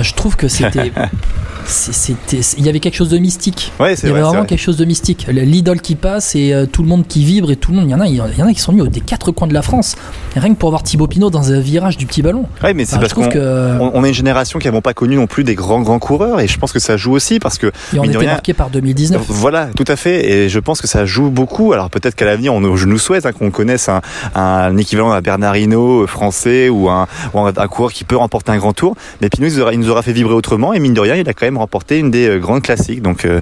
je 0.00 0.14
trouve 0.14 0.36
que 0.36 0.48
c'était. 0.48 0.92
c'était 1.66 2.38
il 2.58 2.64
y 2.64 2.68
avait 2.68 2.78
quelque 2.78 2.94
chose 2.94 3.08
de 3.08 3.18
mystique 3.18 3.72
il 3.80 3.84
y 3.84 4.10
avait 4.10 4.20
vraiment 4.20 4.44
quelque 4.44 4.60
chose 4.60 4.76
de 4.76 4.84
mystique 4.84 5.26
l'idole 5.28 5.80
qui 5.80 5.96
passe 5.96 6.36
et 6.36 6.54
tout 6.70 6.82
le 6.82 6.88
monde 6.88 7.08
qui 7.08 7.24
vibre 7.24 7.50
et 7.50 7.56
tout 7.56 7.72
le 7.72 7.78
monde 7.78 7.88
il 7.88 7.90
y 7.90 7.94
en 7.94 8.00
a 8.00 8.06
il 8.06 8.14
y 8.14 8.20
en 8.20 8.46
a 8.46 8.52
qui 8.56 8.62
sont 8.62 8.72
venus 8.72 8.90
des 8.90 9.00
quatre 9.00 9.30
coins 9.32 9.46
de 9.46 9.54
la 9.54 9.62
France, 9.62 9.96
rien 10.34 10.52
que 10.54 10.58
pour 10.58 10.70
voir 10.70 10.82
Thibaut 10.82 11.06
Pinot 11.06 11.30
dans 11.30 11.52
un 11.52 11.60
virage 11.60 11.98
du 11.98 12.06
petit 12.06 12.22
ballon. 12.22 12.46
Oui, 12.64 12.70
mais 12.74 12.86
c'est 12.86 12.98
parce 12.98 13.12
qu'on 13.12 13.28
que... 13.28 13.78
on, 13.78 14.02
est 14.04 14.08
une 14.08 14.14
génération 14.14 14.58
qui 14.58 14.66
n'avons 14.66 14.80
pas 14.80 14.94
connu 14.94 15.16
non 15.16 15.26
plus 15.26 15.44
des 15.44 15.54
grands 15.54 15.82
grands 15.82 15.98
coureurs 15.98 16.40
et 16.40 16.48
je 16.48 16.58
pense 16.58 16.72
que 16.72 16.78
ça 16.78 16.96
joue 16.96 17.12
aussi 17.12 17.38
parce 17.38 17.58
que 17.58 17.66
et 17.92 17.98
on 17.98 18.04
était 18.04 18.24
marqué 18.24 18.54
par 18.54 18.70
2019. 18.70 19.22
Voilà, 19.28 19.66
tout 19.76 19.84
à 19.86 19.96
fait 19.96 20.30
et 20.30 20.48
je 20.48 20.58
pense 20.58 20.80
que 20.80 20.88
ça 20.88 21.04
joue 21.04 21.30
beaucoup. 21.30 21.74
Alors 21.74 21.90
peut-être 21.90 22.14
qu'à 22.14 22.24
l'avenir, 22.24 22.54
on, 22.54 22.76
je 22.76 22.86
nous 22.86 22.98
souhaite 22.98 23.26
hein, 23.26 23.32
qu'on 23.32 23.50
connaisse 23.50 23.90
un, 23.90 24.00
un, 24.34 24.74
équivalent 24.78 25.12
à 25.12 25.20
Bernardino 25.20 26.02
euh, 26.02 26.06
français 26.06 26.70
ou 26.70 26.88
un, 26.88 27.06
un, 27.34 27.68
coureur 27.68 27.92
qui 27.92 28.04
peut 28.04 28.16
remporter 28.16 28.52
un 28.52 28.56
grand 28.56 28.72
tour. 28.72 28.96
Mais 29.20 29.28
Pinot, 29.28 29.48
il 29.48 29.80
nous, 29.80 29.90
aura, 29.90 30.02
fait 30.02 30.12
vibrer 30.12 30.34
autrement 30.34 30.72
et 30.72 30.80
mine 30.80 30.94
de 30.94 31.00
rien, 31.00 31.16
il 31.16 31.28
a 31.28 31.34
quand 31.34 31.46
même 31.46 31.58
remporté 31.58 31.98
une 31.98 32.10
des 32.10 32.26
euh, 32.26 32.38
grandes 32.38 32.62
classiques. 32.62 33.02
Donc 33.02 33.26
euh, 33.26 33.40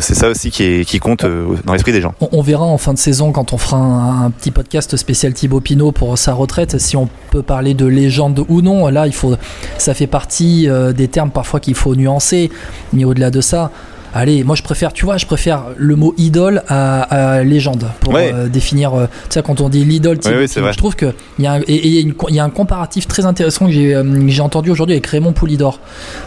c'est 0.00 0.14
ça 0.14 0.28
aussi 0.30 0.50
qui, 0.50 0.62
est, 0.64 0.84
qui 0.86 1.00
compte 1.00 1.26
dans 1.64 1.72
l'esprit 1.74 1.92
des 1.92 2.00
gens. 2.00 2.14
On, 2.32 2.40
verra 2.40 2.64
en 2.64 2.78
fin 2.78 2.94
de 2.94 2.98
saison 2.98 3.32
quand 3.32 3.52
on 3.52 3.58
fera 3.58 3.76
un, 3.76 4.24
un 4.24 4.30
petit 4.30 4.50
podcast 4.54 4.96
spécial 4.96 5.34
Thibaut 5.34 5.60
Pinot 5.60 5.92
pour 5.92 6.16
sa 6.16 6.32
retraite, 6.32 6.78
si 6.78 6.96
on 6.96 7.08
peut 7.30 7.42
parler 7.42 7.74
de 7.74 7.84
légende 7.86 8.44
ou 8.48 8.62
non, 8.62 8.86
là, 8.88 9.06
il 9.06 9.12
faut, 9.12 9.34
ça 9.76 9.92
fait 9.94 10.06
partie 10.06 10.68
euh, 10.68 10.92
des 10.92 11.08
termes 11.08 11.30
parfois 11.30 11.60
qu'il 11.60 11.74
faut 11.74 11.96
nuancer, 11.96 12.50
mais 12.92 13.04
au-delà 13.04 13.30
de 13.30 13.40
ça, 13.40 13.72
Allez, 14.16 14.44
moi 14.44 14.54
je 14.54 14.62
préfère, 14.62 14.92
tu 14.92 15.04
vois, 15.04 15.16
je 15.16 15.26
préfère 15.26 15.64
le 15.76 15.96
mot 15.96 16.14
idole 16.16 16.62
à, 16.68 17.42
légende 17.42 17.88
pour 18.00 18.14
euh, 18.16 18.48
définir. 18.48 18.94
Euh, 18.94 19.06
tu 19.24 19.34
sais, 19.34 19.42
quand 19.42 19.60
on 19.60 19.68
dit 19.68 19.84
l'idole, 19.84 20.18
je 20.22 20.76
trouve 20.76 20.94
qu'il 20.94 21.12
y, 21.40 21.46
a 21.46 21.54
un, 21.54 21.60
y, 21.66 22.38
a 22.38 22.44
un 22.44 22.50
comparatif 22.50 23.08
très 23.08 23.26
intéressant 23.26 23.66
que 23.66 23.72
j'ai 23.72 24.40
entendu 24.40 24.70
aujourd'hui 24.70 24.94
avec 24.94 25.06
Raymond 25.08 25.32
Poulidor 25.32 25.80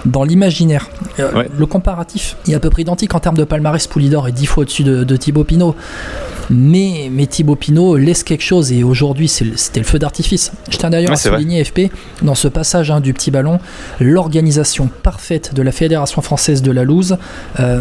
dans 0.05 0.25
l'imaginaire. 0.25 0.89
Le 1.17 1.65
comparatif 1.65 2.35
est 2.47 2.53
à 2.53 2.59
peu 2.59 2.69
près 2.69 2.81
identique 2.81 3.15
en 3.15 3.19
termes 3.19 3.37
de 3.37 3.45
palmarès. 3.45 3.87
Poulidor 3.87 4.27
est 4.27 4.33
dix 4.33 4.47
fois 4.47 4.63
au-dessus 4.63 4.83
de, 4.83 5.05
de 5.05 5.15
Thibaut 5.15 5.45
Pinot. 5.45 5.73
Mais, 6.49 7.09
mais 7.11 7.27
Thibaut 7.27 7.55
Pinot 7.55 7.97
laisse 7.97 8.23
quelque 8.23 8.43
chose 8.43 8.71
et 8.71 8.83
aujourd'hui 8.83 9.27
c'était 9.27 9.79
le 9.79 9.85
feu 9.85 9.99
d'artifice. 9.99 10.51
Je 10.69 10.77
tiens 10.77 10.89
d'ailleurs 10.89 11.11
à 11.11 11.15
souligner 11.17 11.63
FP 11.63 11.91
dans 12.21 12.35
ce 12.35 12.47
passage 12.47 12.89
hein, 12.89 13.01
du 13.01 13.13
petit 13.13 13.31
ballon 13.31 13.59
l'organisation 13.99 14.89
parfaite 15.03 15.53
de 15.53 15.61
la 15.61 15.71
Fédération 15.71 16.21
française 16.21 16.61
de 16.61 16.71
la 16.71 16.83
loose. 16.83 17.17
Euh, 17.59 17.76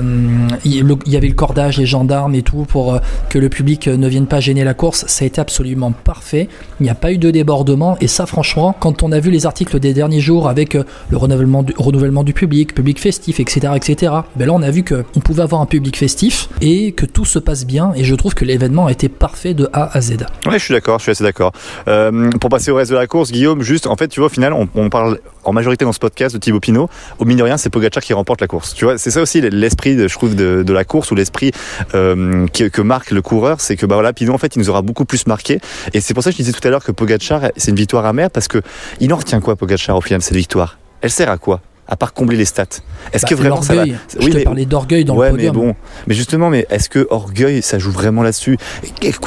il, 0.64 0.96
y 1.06 1.16
avait 1.16 1.28
le 1.28 1.34
cordage, 1.34 1.78
les 1.78 1.86
gendarmes 1.86 2.34
et 2.34 2.42
tout 2.42 2.64
pour 2.68 2.94
euh, 2.94 2.98
que 3.28 3.38
le 3.38 3.48
public 3.48 3.88
ne 3.88 4.08
vienne 4.08 4.26
pas 4.26 4.40
gêner 4.40 4.64
la 4.64 4.74
course. 4.74 5.04
Ça 5.08 5.24
a 5.24 5.26
été 5.26 5.40
absolument 5.40 5.92
parfait. 5.92 6.48
Il 6.80 6.84
n'y 6.84 6.90
a 6.90 6.94
pas 6.94 7.12
eu 7.12 7.18
de 7.18 7.30
débordement 7.30 7.96
et 8.00 8.06
ça 8.06 8.26
franchement, 8.26 8.74
quand 8.78 9.02
on 9.02 9.12
a 9.12 9.20
vu 9.20 9.30
les 9.30 9.46
articles 9.46 9.78
des 9.78 9.94
derniers 9.94 10.20
jours 10.20 10.48
avec 10.48 10.74
euh, 10.74 10.84
le 11.10 11.16
renouvellement 11.16 12.24
du, 12.24 12.32
public, 12.32 12.74
public 12.74 13.00
festif, 13.00 13.40
etc., 13.40 13.72
etc. 13.76 14.12
Ben 14.36 14.46
là 14.46 14.52
on 14.52 14.62
a 14.62 14.70
vu 14.70 14.84
qu'on 14.84 15.20
pouvait 15.20 15.42
avoir 15.42 15.60
un 15.60 15.66
public 15.66 15.96
festif 15.96 16.48
et 16.60 16.92
que 16.92 17.06
tout 17.06 17.24
se 17.24 17.38
passe 17.38 17.66
bien 17.66 17.92
et 17.94 18.04
je 18.04 18.14
trouve 18.14 18.34
que 18.34 18.44
l'événement 18.44 18.86
a 18.86 18.92
été 18.92 19.08
parfait 19.08 19.54
de 19.54 19.68
A 19.72 19.96
à 19.96 20.00
Z. 20.00 20.16
Ouais, 20.46 20.58
je 20.58 20.64
suis 20.64 20.74
d'accord, 20.74 20.98
je 20.98 21.04
suis 21.04 21.12
assez 21.12 21.24
d'accord. 21.24 21.52
Euh, 21.88 22.30
pour 22.40 22.50
passer 22.50 22.70
au 22.70 22.76
reste 22.76 22.90
de 22.90 22.96
la 22.96 23.06
course, 23.06 23.32
Guillaume, 23.32 23.62
juste, 23.62 23.86
en 23.86 23.96
fait, 23.96 24.08
tu 24.08 24.20
vois, 24.20 24.26
au 24.26 24.30
final, 24.30 24.52
on, 24.52 24.90
parle 24.90 25.18
en 25.44 25.52
majorité 25.52 25.84
dans 25.84 25.92
ce 25.92 25.98
podcast 25.98 26.34
de 26.34 26.40
Thibaut 26.40 26.60
Pinot. 26.60 26.88
Au 27.18 27.24
mine 27.24 27.38
de 27.38 27.42
rien, 27.42 27.56
c'est 27.56 27.70
Pogacar 27.70 28.02
qui 28.02 28.12
remporte 28.12 28.40
la 28.40 28.46
course. 28.46 28.74
Tu 28.74 28.84
vois, 28.84 28.98
c'est 28.98 29.10
ça 29.10 29.20
aussi 29.20 29.40
l'esprit, 29.40 29.85
je 29.94 30.14
trouve, 30.14 30.34
de, 30.34 30.72
la 30.72 30.84
course 30.84 31.10
ou 31.10 31.14
l'esprit 31.14 31.52
euh, 31.94 32.46
que, 32.48 32.82
marque 32.82 33.10
le 33.10 33.22
coureur, 33.22 33.60
c'est 33.60 33.76
que 33.76 33.86
bah 33.86 33.94
voilà, 33.96 34.12
Pinot, 34.12 34.34
en 34.34 34.38
fait, 34.38 34.56
il 34.56 34.58
nous 34.58 34.70
aura 34.70 34.82
beaucoup 34.82 35.04
plus 35.04 35.26
marqué. 35.26 35.60
Et 35.94 36.00
c'est 36.00 36.14
pour 36.14 36.22
ça 36.22 36.30
que 36.30 36.36
je 36.36 36.42
disais 36.42 36.52
tout 36.52 36.66
à 36.66 36.70
l'heure 36.70 36.84
que 36.84 36.92
Pogacar, 36.92 37.50
c'est 37.56 37.70
une 37.70 37.76
victoire 37.76 38.06
amère 38.06 38.30
parce 38.30 38.48
que 38.48 38.60
il 39.00 39.12
en 39.12 39.16
retient 39.16 39.40
quoi, 39.40 39.56
Pogacar, 39.56 39.96
au 39.96 40.00
final, 40.00 40.22
cette 40.22 40.36
victoire? 40.36 40.78
Elle 41.00 41.10
sert 41.10 41.30
à 41.30 41.38
quoi? 41.38 41.60
À 41.88 41.96
part 41.96 42.12
combler 42.12 42.36
les 42.36 42.44
stats 42.44 42.64
Est-ce 43.12 43.22
bah, 43.22 43.28
que 43.28 43.34
vraiment 43.34 43.62
ça 43.62 43.74
va 43.74 43.84
Je 43.84 44.28
te 44.28 44.44
parlais 44.44 44.66
d'orgueil 44.66 45.04
dans 45.04 45.20
le 45.20 45.30
podium. 45.30 45.56
Mais 45.56 45.62
bon, 45.62 45.74
mais 46.06 46.14
justement, 46.14 46.50
mais 46.50 46.66
est-ce 46.70 46.88
que 46.88 47.06
orgueil, 47.10 47.62
ça 47.62 47.78
joue 47.78 47.90
vraiment 47.90 48.22
là-dessus 48.22 48.58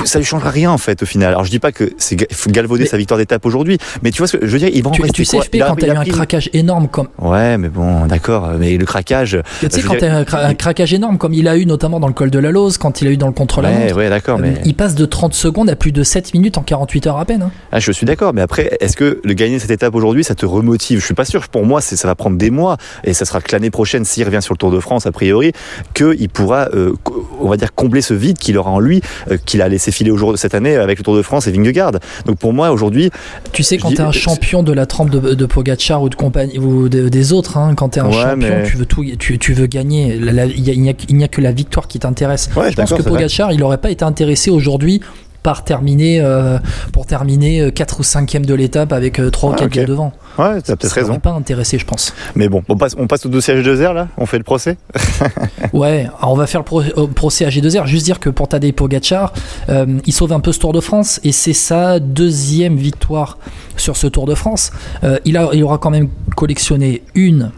Ça 0.05 0.19
ne 0.19 0.23
changera 0.23 0.49
rien 0.49 0.71
en 0.71 0.77
fait 0.77 1.01
au 1.03 1.05
final. 1.05 1.29
Alors 1.29 1.43
je 1.43 1.51
dis 1.51 1.59
pas 1.59 1.71
que 1.71 1.91
c'est 1.97 2.17
galvauder 2.47 2.85
sa 2.85 2.97
victoire 2.97 3.17
d'étape 3.17 3.45
aujourd'hui, 3.45 3.77
mais 4.03 4.11
tu 4.11 4.19
vois 4.19 4.27
ce 4.27 4.37
que 4.37 4.45
je 4.45 4.51
veux 4.51 4.59
dire, 4.59 4.69
il 4.73 4.83
va 4.83 4.89
en 4.89 4.93
tu, 4.93 5.01
tu 5.11 5.25
sais, 5.25 5.39
FP, 5.39 5.57
quand 5.59 5.75
tu 5.75 5.89
as 5.89 5.93
eu 5.93 5.97
un 5.97 6.05
craquage 6.05 6.49
énorme 6.53 6.87
comme. 6.87 7.07
Ouais, 7.19 7.57
mais 7.57 7.69
bon, 7.69 8.05
d'accord, 8.05 8.51
mais 8.59 8.77
le 8.77 8.85
craquage. 8.85 9.39
Tu 9.59 9.67
sais, 9.69 9.81
quand 9.81 9.95
tu 9.97 10.05
as 10.05 10.17
un, 10.17 10.53
craquage 10.53 10.93
énorme 10.93 11.17
comme 11.17 11.33
il 11.33 11.47
a 11.47 11.57
eu 11.57 11.65
notamment 11.65 11.99
dans 11.99 12.07
le 12.07 12.13
col 12.13 12.29
de 12.29 12.39
la 12.39 12.51
Lose, 12.51 12.77
quand 12.77 13.01
il 13.01 13.07
a 13.07 13.11
eu 13.11 13.17
dans 13.17 13.27
le 13.27 13.33
contre 13.33 13.61
la 13.61 13.69
Ouais, 13.69 13.93
ouais, 13.93 14.09
d'accord, 14.09 14.39
mais. 14.39 14.55
Il 14.65 14.75
passe 14.75 14.95
de 14.95 15.05
30 15.05 15.33
secondes 15.33 15.69
à 15.69 15.75
plus 15.75 15.91
de 15.91 16.03
7 16.03 16.33
minutes 16.33 16.57
en 16.57 16.61
48 16.61 17.07
heures 17.07 17.17
à 17.17 17.25
peine. 17.25 17.43
Hein. 17.43 17.51
Ah, 17.71 17.79
je 17.79 17.91
suis 17.91 18.05
d'accord, 18.05 18.33
mais 18.33 18.41
après, 18.41 18.77
est-ce 18.79 18.95
que 18.95 19.19
le 19.23 19.33
gagner 19.33 19.59
cette 19.59 19.71
étape 19.71 19.95
aujourd'hui, 19.95 20.23
ça 20.23 20.35
te 20.35 20.45
remotive? 20.45 20.99
Je 20.99 21.05
suis 21.05 21.13
pas 21.13 21.25
sûr. 21.25 21.47
Pour 21.47 21.65
moi, 21.65 21.81
ça 21.81 22.07
va 22.07 22.15
prendre 22.15 22.37
des 22.37 22.48
des 22.49 22.55
mois, 22.55 22.77
et 23.03 23.13
ça 23.13 23.25
sera 23.25 23.41
que 23.41 23.51
l'année 23.51 23.69
prochaine, 23.69 24.05
s'il 24.05 24.23
revient 24.25 24.41
sur 24.41 24.53
le 24.53 24.57
Tour 24.57 24.71
de 24.71 24.79
France, 24.79 25.05
a 25.05 25.11
priori, 25.11 25.51
qu'il 25.93 26.29
pourra, 26.29 26.67
euh, 26.73 26.93
on 27.39 27.47
va 27.49 27.57
dire, 27.57 27.73
combler 27.75 28.01
ce 28.01 28.13
vide 28.13 28.37
qu'il 28.37 28.57
aura 28.57 28.71
en 28.71 28.79
lui, 28.79 29.01
euh, 29.29 29.37
qu'il 29.45 29.61
a 29.61 29.67
laissé 29.69 29.91
filer 29.91 30.11
aujourd'hui 30.11 30.39
cette 30.39 30.55
année 30.55 30.75
avec 30.75 30.97
le 30.97 31.03
Tour 31.03 31.15
de 31.15 31.21
France 31.21 31.47
et 31.47 31.51
Vingegaard. 31.51 31.91
Donc 32.25 32.37
pour 32.39 32.53
moi, 32.53 32.71
aujourd'hui. 32.71 33.11
Tu 33.53 33.63
sais, 33.63 33.77
quand 33.77 33.89
je 33.89 33.95
t'es 33.95 34.01
un 34.01 34.09
dis- 34.09 34.17
champion 34.19 34.63
de 34.63 34.73
la 34.73 34.85
trempe 34.85 35.09
de, 35.09 35.33
de 35.35 35.45
Pogacar 35.45 36.01
ou 36.01 36.09
de 36.09 36.15
compagnie 36.15 36.57
ou 36.59 36.89
de- 36.89 37.09
des 37.09 37.33
autres, 37.33 37.57
hein, 37.57 37.73
quand 37.75 37.89
t'es 37.89 37.99
un 37.99 38.07
Ouais, 38.07 38.13
champion, 38.13 38.37
mais- 38.37 38.63
tu 38.63 38.77
veux 38.77 38.85
tout, 38.85 39.05
tu, 39.19 39.37
tu 39.37 39.53
veux 39.53 39.67
gagner. 39.67 40.15
Il 40.15 40.27
a- 40.39 40.45
n'y 40.47 40.89
a, 40.89 41.25
a 41.25 41.27
que 41.27 41.41
la 41.41 41.51
victoire 41.51 41.87
qui 41.87 41.99
t'intéresse. 41.99 42.49
Ouais, 42.55 42.71
je 42.71 42.75
pense 42.75 42.93
que. 42.93 43.01
Pogacar, 43.03 43.51
il 43.51 43.59
n'aurait 43.59 43.77
pas 43.77 43.91
été 43.91 44.03
intéressé 44.05 44.49
aujourd'hui 44.51 45.01
par 45.43 45.63
terminer 45.63 46.19
euh, 46.21 46.57
pour 46.91 47.05
terminer 47.05 47.71
4 47.71 47.99
ou 47.99 48.03
5e 48.03 48.45
de 48.45 48.53
l'étape 48.53 48.91
avec 48.93 49.21
3 49.31 49.49
ou 49.49 49.53
Ouais, 49.53 49.57
4 49.59 49.65
ok. 49.67 49.73
gars 49.73 49.85
devant. 49.85 50.13
Ouais, 50.37 50.61
t'as 50.61 50.75
peut-être 50.75 50.93
raison. 50.93 51.19
pas 51.19 51.31
intéressé, 51.31 51.77
je 51.77 51.85
pense. 51.85 52.13
Mais 52.35 52.49
bon, 52.49 52.63
on 52.69 52.77
passe, 52.77 52.95
on 52.97 53.07
passe 53.07 53.25
au 53.25 53.29
dossier 53.29 53.55
H2R 53.55 53.93
là 53.93 54.07
On 54.17 54.25
fait 54.25 54.37
le 54.37 54.43
procès 54.43 54.77
Ouais, 55.73 56.07
on 56.21 56.35
va 56.35 56.47
faire 56.47 56.61
le 56.61 56.65
pro- 56.65 57.07
procès 57.07 57.45
à 57.45 57.49
G2R. 57.49 57.85
Juste 57.85 58.05
dire 58.05 58.19
que 58.19 58.29
pour 58.29 58.47
Tadej 58.47 58.73
Pogacar, 58.73 59.33
euh, 59.69 59.85
il 60.05 60.13
sauve 60.13 60.33
un 60.33 60.39
peu 60.39 60.51
ce 60.51 60.59
Tour 60.59 60.73
de 60.73 60.79
France 60.81 61.19
et 61.23 61.31
c'est 61.31 61.53
sa 61.53 61.99
deuxième 61.99 62.75
victoire 62.75 63.37
sur 63.77 63.97
ce 63.97 64.07
Tour 64.07 64.25
de 64.25 64.35
France. 64.35 64.71
Euh, 65.03 65.19
il, 65.25 65.37
a, 65.37 65.49
il 65.53 65.63
aura 65.63 65.77
quand 65.77 65.89
même 65.89 66.09
collectionné 66.35 67.03
une, 67.15 67.51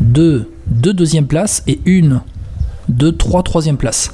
deux, 0.00 0.50
deux 0.66 0.92
deuxième 0.94 1.26
places 1.26 1.62
et 1.66 1.80
une, 1.84 2.20
deux, 2.88 3.12
trois 3.12 3.42
troisième 3.42 3.76
places. 3.76 4.10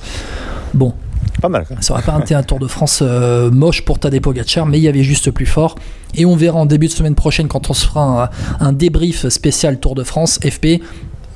Bon, 0.75 0.95
Pas 1.41 1.49
mal. 1.49 1.67
Ça 1.81 1.95
aurait 1.95 2.03
pas 2.03 2.19
été 2.21 2.35
un 2.35 2.43
Tour 2.43 2.59
de 2.59 2.67
France 2.67 3.01
euh, 3.03 3.51
moche 3.51 3.83
pour 3.85 3.99
Tadej 3.99 4.21
Pogacar, 4.21 4.67
mais 4.67 4.79
il 4.79 4.83
y 4.83 4.89
avait 4.89 5.03
juste 5.03 5.31
plus 5.31 5.47
fort. 5.47 5.77
Et 6.15 6.27
on 6.27 6.37
verra 6.37 6.59
en 6.59 6.67
début 6.67 6.87
de 6.87 6.93
semaine 6.93 7.15
prochaine 7.15 7.49
quand 7.49 7.71
on 7.71 7.75
se 7.75 7.87
fera 7.87 8.31
un, 8.61 8.67
un 8.67 8.73
débrief 8.73 9.29
spécial 9.29 9.79
Tour 9.79 9.95
de 9.95 10.05
France 10.05 10.39
FP 10.43 10.83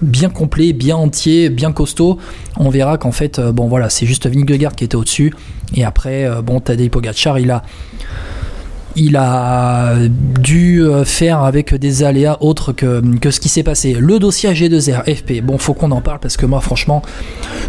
bien 0.03 0.29
complet, 0.29 0.73
bien 0.73 0.97
entier, 0.97 1.51
bien 1.51 1.73
costaud. 1.73 2.19
On 2.57 2.71
verra 2.71 2.99
qu'en 2.99 3.13
fait, 3.13 3.39
euh, 3.39 3.53
bon 3.53 3.69
voilà, 3.69 3.91
c'est 3.91 4.07
juste 4.07 4.27
Vingegaard 4.27 4.75
qui 4.75 4.85
était 4.85 4.97
au-dessus. 4.97 5.35
Et 5.75 5.85
après, 5.85 6.25
euh, 6.25 6.43
bon, 6.43 6.61
Tadej 6.61 6.91
Pogacar, 6.91 7.39
il 7.39 7.51
a 7.51 7.63
il 8.97 9.17
a 9.17 9.95
dû 10.41 10.83
euh, 10.83 11.05
faire 11.05 11.41
avec 11.43 11.75
des 11.75 12.03
aléas 12.03 12.37
autres 12.41 12.73
que, 12.73 13.03
que 13.19 13.31
ce 13.31 13.41
qui 13.41 13.49
s'est 13.49 13.63
passé. 13.63 13.97
Le 13.99 14.19
dossier 14.19 14.51
G2R, 14.53 15.03
FP, 15.15 15.43
bon, 15.43 15.59
faut 15.59 15.75
qu'on 15.75 15.91
en 15.91 16.01
parle 16.01 16.19
parce 16.21 16.37
que 16.37 16.47
moi, 16.47 16.61
franchement, 16.61 17.03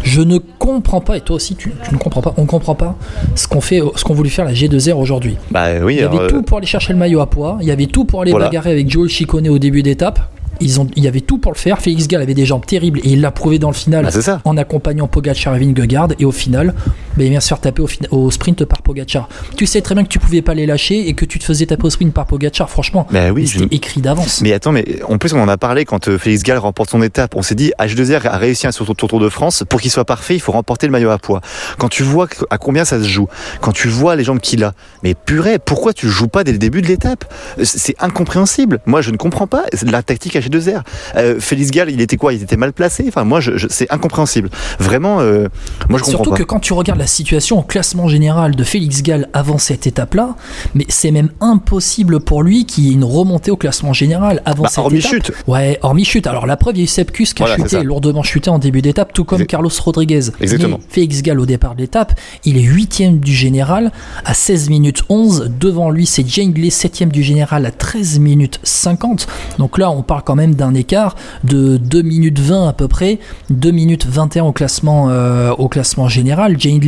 je 0.02 0.20
ne 0.22 0.38
comprends 0.38 1.00
pas, 1.00 1.16
et 1.16 1.20
toi 1.20 1.36
aussi, 1.36 1.56
tu, 1.56 1.72
tu 1.84 1.92
ne 1.94 1.98
comprends 1.98 2.22
pas, 2.22 2.34
on 2.36 2.46
comprend 2.46 2.74
pas 2.74 2.96
ce 3.34 3.48
qu'on 3.48 3.60
fait, 3.60 3.80
ce 3.96 4.04
qu'ont 4.04 4.14
voulu 4.14 4.30
faire 4.30 4.44
la 4.44 4.52
G2R 4.52 4.94
aujourd'hui. 4.94 5.36
Bah 5.50 5.66
oui, 5.82 5.94
Il 5.94 6.00
y 6.00 6.02
avait 6.02 6.16
alors, 6.16 6.28
tout 6.30 6.42
pour 6.42 6.58
aller 6.58 6.66
chercher 6.66 6.92
le 6.92 6.98
maillot 6.98 7.20
à 7.20 7.28
poids, 7.28 7.58
il 7.60 7.66
y 7.66 7.70
avait 7.70 7.86
tout 7.86 8.04
pour 8.04 8.22
aller 8.22 8.30
Voilà. 8.30 8.46
bagarrer 8.46 8.70
avec 8.70 8.90
Joel 8.90 9.08
Chicone 9.08 9.48
au 9.48 9.58
début 9.58 9.82
d'étape. 9.82 10.30
Ils 10.60 10.80
ont, 10.80 10.88
il 10.96 11.04
y 11.04 11.08
avait 11.08 11.20
tout 11.20 11.38
pour 11.38 11.52
le 11.52 11.58
faire. 11.58 11.80
Félix 11.80 12.08
Gall 12.08 12.22
avait 12.22 12.34
des 12.34 12.46
jambes 12.46 12.64
terribles 12.64 13.00
et 13.00 13.10
il 13.10 13.20
l'a 13.20 13.30
prouvé 13.30 13.58
dans 13.58 13.70
le 13.70 13.74
final 13.74 14.08
bah, 14.12 14.40
en 14.44 14.56
accompagnant 14.56 15.06
Pogacar 15.08 15.56
et 15.56 15.60
Vingegaard 15.60 16.08
et 16.18 16.24
au 16.24 16.32
final 16.32 16.74
bah, 17.16 17.24
il 17.24 17.30
vient 17.30 17.40
se 17.40 17.48
faire 17.48 17.60
taper 17.60 17.82
au, 18.10 18.30
sprint 18.30 18.64
par 18.64 18.82
Pogacar 18.82 19.28
tu 19.56 19.66
sais 19.66 19.80
très 19.80 19.94
bien 19.94 20.04
que 20.04 20.08
tu 20.08 20.18
pouvais 20.18 20.42
pas 20.42 20.54
les 20.54 20.66
lâcher 20.66 21.08
et 21.08 21.14
que 21.14 21.24
tu 21.24 21.38
te 21.38 21.44
faisais 21.44 21.66
taper 21.66 21.84
au 21.84 21.90
sprint 21.90 22.12
par 22.12 22.26
Pogacar 22.26 22.68
franchement 22.70 23.06
Bah 23.10 23.30
oui, 23.30 23.46
je- 23.46 23.64
écrit 23.70 24.00
d'avance 24.00 24.40
Mais 24.42 24.52
attends, 24.52 24.72
mais 24.72 25.02
en 25.08 25.18
plus 25.18 25.32
on 25.32 25.40
en 25.40 25.48
a 25.48 25.56
parlé 25.56 25.84
quand 25.84 26.08
euh, 26.08 26.18
Félix 26.18 26.42
Gall 26.42 26.58
remporte 26.58 26.90
son 26.90 27.02
étape. 27.02 27.34
On 27.36 27.42
s'est 27.42 27.54
dit 27.54 27.72
H2R 27.78 28.26
a 28.26 28.36
réussi 28.36 28.66
un 28.66 28.72
sur 28.72 28.86
Tour 28.94 29.20
de 29.20 29.28
France. 29.28 29.64
Pour 29.68 29.80
qu'il 29.80 29.90
soit 29.90 30.04
parfait, 30.04 30.34
il 30.34 30.40
faut 30.40 30.52
remporter 30.52 30.86
le 30.86 30.92
maillot 30.92 31.10
à 31.10 31.18
poids. 31.18 31.40
Quand 31.78 31.88
tu 31.88 32.02
vois 32.02 32.28
à 32.50 32.58
combien 32.58 32.84
ça 32.84 32.98
se 32.98 33.08
joue, 33.08 33.28
quand 33.60 33.72
tu 33.72 33.88
vois 33.88 34.16
les 34.16 34.24
jambes 34.24 34.40
qu'il 34.40 34.64
a, 34.64 34.72
mais 35.02 35.14
purée, 35.14 35.58
pourquoi 35.58 35.92
tu 35.92 36.08
joues 36.08 36.28
pas 36.28 36.44
dès 36.44 36.52
le 36.52 36.58
début 36.58 36.82
de 36.82 36.86
l'étape? 36.88 37.24
C'est 37.62 37.86
c'est 37.86 37.94
incompréhensible. 38.00 38.80
Moi, 38.86 39.00
je 39.00 39.10
ne 39.12 39.16
comprends 39.16 39.46
pas 39.46 39.64
la 39.84 40.02
tactique 40.02 40.34
H2R. 40.48 40.82
Euh, 41.16 41.40
Félix 41.40 41.70
Gall, 41.70 41.90
il 41.90 42.00
était 42.00 42.16
quoi? 42.16 42.32
Il 42.32 42.42
était 42.42 42.56
mal 42.56 42.72
placé? 42.72 43.04
Enfin, 43.08 43.24
moi, 43.24 43.40
je, 43.40 43.56
je- 43.56 43.66
c'est 43.70 43.90
incompréhensible. 43.92 44.50
Vraiment, 44.78 45.20
euh, 45.20 45.48
moi, 45.88 45.98
je 45.98 46.04
comprends 46.04 46.10
Surtout 46.10 46.30
pas. 46.30 46.36
que 46.36 46.42
quand 46.42 46.60
tu 46.60 46.72
regardes 46.72 46.98
la 46.98 47.06
situation 47.06 47.58
au 47.58 47.62
classement 47.62 48.08
général 48.08 48.54
de 48.56 48.64
Félix 48.64 49.02
Gall 49.02 49.28
avant 49.32 49.58
cette 49.58 49.86
étape-là, 49.86 50.34
mais 50.74 50.84
c'est 50.88 51.10
même 51.10 51.30
impossible 51.40 52.20
pour 52.20 52.42
lui 52.42 52.66
qu'il 52.66 52.84
y 52.84 52.90
ait 52.90 52.92
une 52.94 53.04
remontée 53.04 53.50
au 53.50 53.56
classement 53.56 53.92
général 53.92 54.42
avant 54.44 54.64
Bah, 54.64 54.68
cette 54.68 54.78
hormis 54.78 54.98
étape. 54.98 55.10
chute. 55.12 55.32
Ouais, 55.46 55.78
hormis 55.82 56.04
chute. 56.04 56.26
Alors 56.26 56.46
la 56.46 56.56
preuve, 56.56 56.74
il 56.76 56.78
y 56.78 56.82
a 56.82 56.84
eu 56.84 56.88
Sepkus 56.88 57.34
qui 57.34 57.42
a 57.42 57.46
Voilà, 57.46 57.62
chuté, 57.64 57.82
lourdement 57.82 58.22
chuté 58.22 58.50
en 58.50 58.58
début 58.58 58.82
d'étape, 58.82 59.12
tout 59.12 59.24
comme 59.24 59.46
Carlos 59.46 59.70
Rodriguez. 59.84 60.20
Exactement. 60.40 60.78
Mais 60.80 60.84
Félix 60.88 61.22
Gall 61.22 61.40
au 61.40 61.46
départ 61.46 61.74
de 61.74 61.80
l'étape, 61.80 62.18
il 62.44 62.56
est 62.58 62.62
huitième 62.62 63.18
du 63.18 63.32
général 63.34 63.92
à 64.24 64.34
16 64.34 64.68
minutes 64.70 65.02
11. 65.08 65.50
Devant 65.58 65.90
lui, 65.90 66.06
c'est 66.06 66.26
Jane 66.28 66.52
Glay, 66.52 66.70
septième 66.70 67.10
du 67.10 67.22
général 67.22 67.66
à 67.66 67.70
13 67.70 68.18
minutes 68.18 68.60
50. 68.62 69.26
Donc 69.58 69.78
là, 69.78 69.90
on 69.90 70.02
parle 70.02 70.22
quand 70.24 70.35
même 70.36 70.54
d'un 70.54 70.74
écart 70.74 71.16
de 71.42 71.76
2 71.78 72.02
minutes 72.02 72.38
20 72.38 72.68
à 72.68 72.72
peu 72.72 72.86
près, 72.86 73.18
2 73.50 73.70
minutes 73.72 74.06
21 74.06 74.44
au 74.44 74.52
classement, 74.52 75.08
euh, 75.10 75.50
au 75.58 75.68
classement 75.68 76.08
général. 76.08 76.54
Jane 76.60 76.80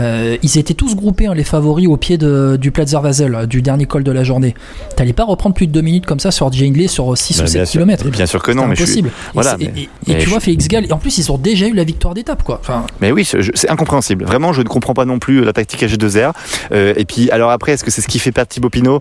euh, 0.00 0.36
ils 0.42 0.58
étaient 0.58 0.74
tous 0.74 0.96
groupés, 0.96 1.26
hein, 1.28 1.34
les 1.34 1.44
favoris, 1.44 1.86
au 1.86 1.96
pied 1.96 2.18
de- 2.18 2.58
du 2.60 2.72
Platzer 2.72 3.00
Vasel, 3.00 3.32
euh, 3.32 3.46
du 3.46 3.62
dernier 3.62 3.86
col 3.86 4.02
de 4.02 4.10
la 4.10 4.24
journée. 4.24 4.52
T'allais 4.96 5.12
pas 5.12 5.22
reprendre 5.22 5.54
plus 5.54 5.68
de 5.68 5.72
2 5.72 5.82
minutes 5.82 6.04
comme 6.04 6.18
ça 6.18 6.32
sur 6.32 6.52
Jane 6.52 6.74
sur 6.88 7.16
6 7.16 7.38
Bah, 7.38 7.44
ou 7.44 7.46
7 7.46 7.54
bien 7.54 7.64
sûr. 7.64 7.80
km. 7.80 8.08
Bien 8.10 8.26
sûr 8.26 8.42
que 8.42 8.50
non, 8.50 8.66
mais 8.66 8.74
suis- 8.74 8.82
impossible. 8.82 9.10
voilà, 9.34 9.54
et, 9.60 9.64
c'est- 9.66 9.70
mais- 9.72 9.80
et- 9.82 10.10
et 10.10 10.14
mais 10.14 10.18
tu 10.18 10.28
vois, 10.30 10.40
Félix 10.40 10.66
Gall, 10.66 10.86
en 10.90 10.98
plus, 10.98 11.16
ils 11.18 11.30
ont 11.30 11.38
déjà 11.38 11.68
eu 11.68 11.74
la 11.74 11.84
victoire 11.84 12.12
d'étape, 12.12 12.42
quoi. 12.42 12.58
Enfin, 12.60 12.84
Mais 13.00 13.12
oui, 13.12 13.24
c'est 13.24 13.70
incompréhensible. 13.70 14.24
Vraiment, 14.24 14.52
je 14.52 14.62
ne 14.62 14.66
comprends 14.68 14.94
pas 14.94 15.04
non 15.04 15.20
plus 15.20 15.44
la 15.44 15.52
tactique 15.52 15.84
AG2R. 15.84 16.32
Euh, 16.72 16.92
et 16.96 17.04
puis, 17.04 17.30
alors 17.30 17.52
après, 17.52 17.70
est-ce 17.72 17.84
que 17.84 17.92
c'est 17.92 18.02
ce 18.02 18.08
qui 18.08 18.18
fait 18.18 18.32
perdre 18.32 18.48
Thibaut 18.48 18.70
Pinot? 18.70 19.00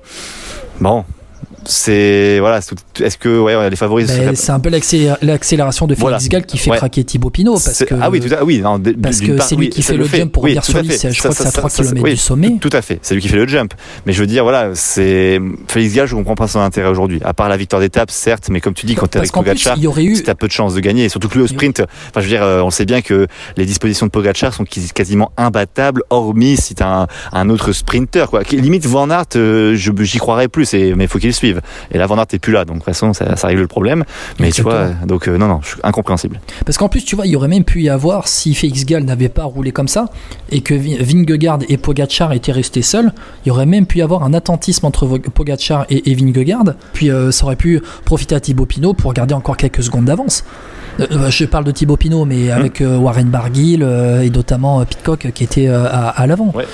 Bon, 0.79 1.05
c'est 1.65 2.39
voilà. 2.39 2.59
Est-ce 2.99 3.17
que 3.17 3.39
ouais, 3.39 3.69
les 3.69 3.75
favoris 3.75 4.07
Ben, 4.07 4.35
c'est 4.35 4.51
un 4.51 4.59
peu 4.59 4.69
l'accélé- 4.69 5.13
l'accélération 5.21 5.87
de 5.87 5.93
Félix 5.95 6.01
Voilà. 6.01 6.17
Gall 6.27 6.45
qui 6.45 6.57
fait 6.57 6.71
Ouais. 6.71 6.77
craquer 6.77 7.03
Thibaut 7.03 7.29
Pinot 7.29 7.53
parce 7.53 7.83
que 7.85 7.95
ah 8.01 8.09
oui, 8.09 8.19
tout 8.19 8.33
à, 8.33 8.43
oui, 8.43 8.59
non, 8.61 8.79
parce 9.01 9.19
que 9.21 9.39
c'est 9.41 9.55
lui 9.55 9.65
oui, 9.67 9.69
qui 9.69 9.81
fait 9.81 9.97
le 9.97 10.05
jump 10.05 10.31
pour 10.31 10.43
Oui, 10.43 10.51
revenir 10.57 10.63
sur 10.63 10.83
Je 10.83 10.91
Ça, 10.93 11.09
crois 11.19 11.29
que 11.31 11.35
c'est 11.37 11.47
à 11.47 11.51
3 11.51 11.69
ça, 11.69 11.83
km 11.83 12.01
oui, 12.03 12.11
du 12.11 12.17
sommet. 12.17 12.57
Tout 12.59 12.69
à 12.73 12.81
fait, 12.81 12.99
c'est 13.01 13.15
lui 13.15 13.21
qui 13.21 13.27
fait 13.27 13.37
le 13.37 13.47
jump. 13.47 13.73
Mais 14.05 14.13
je 14.13 14.19
veux 14.19 14.27
dire, 14.27 14.43
voilà, 14.43 14.71
c'est 14.73 15.39
Félix 15.67 15.95
Gall, 15.95 16.07
je 16.07 16.15
comprends 16.15 16.35
pas 16.35 16.47
son 16.47 16.59
intérêt 16.59 16.89
aujourd'hui. 16.89 17.19
À 17.23 17.33
part 17.33 17.49
la 17.49 17.57
victoire 17.57 17.81
d'étape, 17.81 18.11
certes, 18.11 18.49
mais 18.49 18.61
comme 18.61 18.73
tu 18.73 18.85
dis, 18.85 18.95
quand 18.95 19.07
t'es 19.07 19.19
avec 19.19 19.31
plus, 19.31 19.39
Pogacar, 19.39 19.77
eu. 19.97 20.21
tu 20.23 20.29
as 20.29 20.35
peu 20.35 20.47
de 20.47 20.51
chances 20.51 20.73
de 20.75 20.79
gagner. 20.79 21.05
Et 21.05 21.09
surtout 21.09 21.27
que 21.29 21.35
lui 21.35 21.43
au 21.43 21.47
sprint, 21.47 21.81
enfin, 21.81 21.87
je 22.17 22.21
veux 22.21 22.27
dire, 22.29 22.43
euh, 22.43 22.61
on 22.61 22.69
sait 22.69 22.85
bien 22.85 23.01
que 23.01 23.27
les 23.57 23.65
dispositions 23.65 24.05
de 24.05 24.11
Pogacar 24.11 24.53
sont 24.53 24.63
quasi- 24.65 24.91
quasiment 24.91 25.31
imbattables, 25.37 26.03
hormis 26.09 26.57
si 26.57 26.75
t'as 26.75 27.03
un, 27.03 27.07
un 27.31 27.49
autre 27.49 27.71
sprinter, 27.71 28.29
quoi. 28.29 28.41
Limite 28.51 28.85
Van 28.85 29.09
Aert, 29.09 29.25
euh, 29.35 29.75
je- 29.75 29.91
j'y 30.03 30.17
croirais 30.17 30.47
plus, 30.47 30.73
mais 30.73 31.05
il 31.05 31.07
faut 31.07 31.19
qu'il 31.19 31.29
le 31.29 31.33
Et 31.91 31.97
là, 31.97 32.05
Van 32.07 32.17
Aert 32.17 32.25
est 32.33 32.39
plus 32.39 32.53
là, 32.53 32.65
donc 32.65 32.75
de 32.77 32.79
toute 32.81 32.85
façon, 32.85 33.13
ça, 33.13 33.35
ça 33.35 33.47
règle 33.47 33.61
le 33.61 33.67
problème. 33.67 34.03
Mais 34.39 34.51
tu 34.51 34.61
vois, 34.61 34.87
donc 35.05 35.27
euh, 35.27 35.37
non, 35.37 35.47
non, 35.47 35.59
je 35.61 35.69
suis 35.69 35.79
incompréhensible. 35.83 36.39
Parce 36.65 36.77
qu'en 36.77 36.89
plus, 36.89 37.03
tu 37.05 37.15
vois, 37.15 37.25
il 37.25 37.31
y 37.31 37.35
aurait 37.35 37.47
même 37.47 37.63
pu 37.63 37.81
y 37.81 37.89
avoir, 37.89 38.27
si 38.27 38.53
Félix 38.53 38.85
Gall 38.85 39.03
n'avait 39.03 39.29
pas 39.29 39.43
roulé 39.43 39.71
comme 39.71 39.87
ça, 39.87 40.05
et 40.51 40.61
que 40.61 40.73
Vi- 40.73 40.97
Vingegaard 40.97 41.59
et 41.69 41.77
Pogacar 41.77 42.33
étaient 42.33 42.51
restés 42.51 42.81
seuls, 42.81 43.11
il 43.45 43.49
y 43.49 43.51
aurait 43.51 43.65
même 43.65 43.85
pu 43.85 43.99
y 43.99 44.01
avoir 44.01 44.23
un 44.23 44.33
attentisme 44.33 44.85
entre 44.85 45.07
Pogacar 45.07 45.85
et, 45.89 46.11
et 46.11 46.15
Vingegaard, 46.15 46.73
puis 46.93 47.09
euh, 47.11 47.31
ça 47.31 47.45
aurait 47.45 47.55
pu 47.55 47.81
profiter 48.05 48.35
à 48.35 48.39
Thibaut 48.39 48.65
Pinot 48.65 48.93
pour 48.93 49.13
garder 49.13 49.33
encore 49.33 49.57
quelques 49.57 49.83
secondes 49.83 50.05
d'avance. 50.05 50.43
Euh, 50.99 51.29
je 51.31 51.45
parle 51.45 51.63
de 51.63 51.71
Thibaut 51.71 51.97
Pinot, 51.97 52.25
mais 52.25 52.51
avec 52.51 52.79
euh, 52.81 52.97
Warren 52.97 53.27
Barguil 53.29 53.81
et 53.81 54.29
notamment 54.29 54.85
Pitcock 54.85 55.31
qui 55.33 55.43
était 55.43 55.67
à, 55.67 56.09
à 56.09 56.27
l'avant. 56.27 56.51
Ouais. 56.53 56.65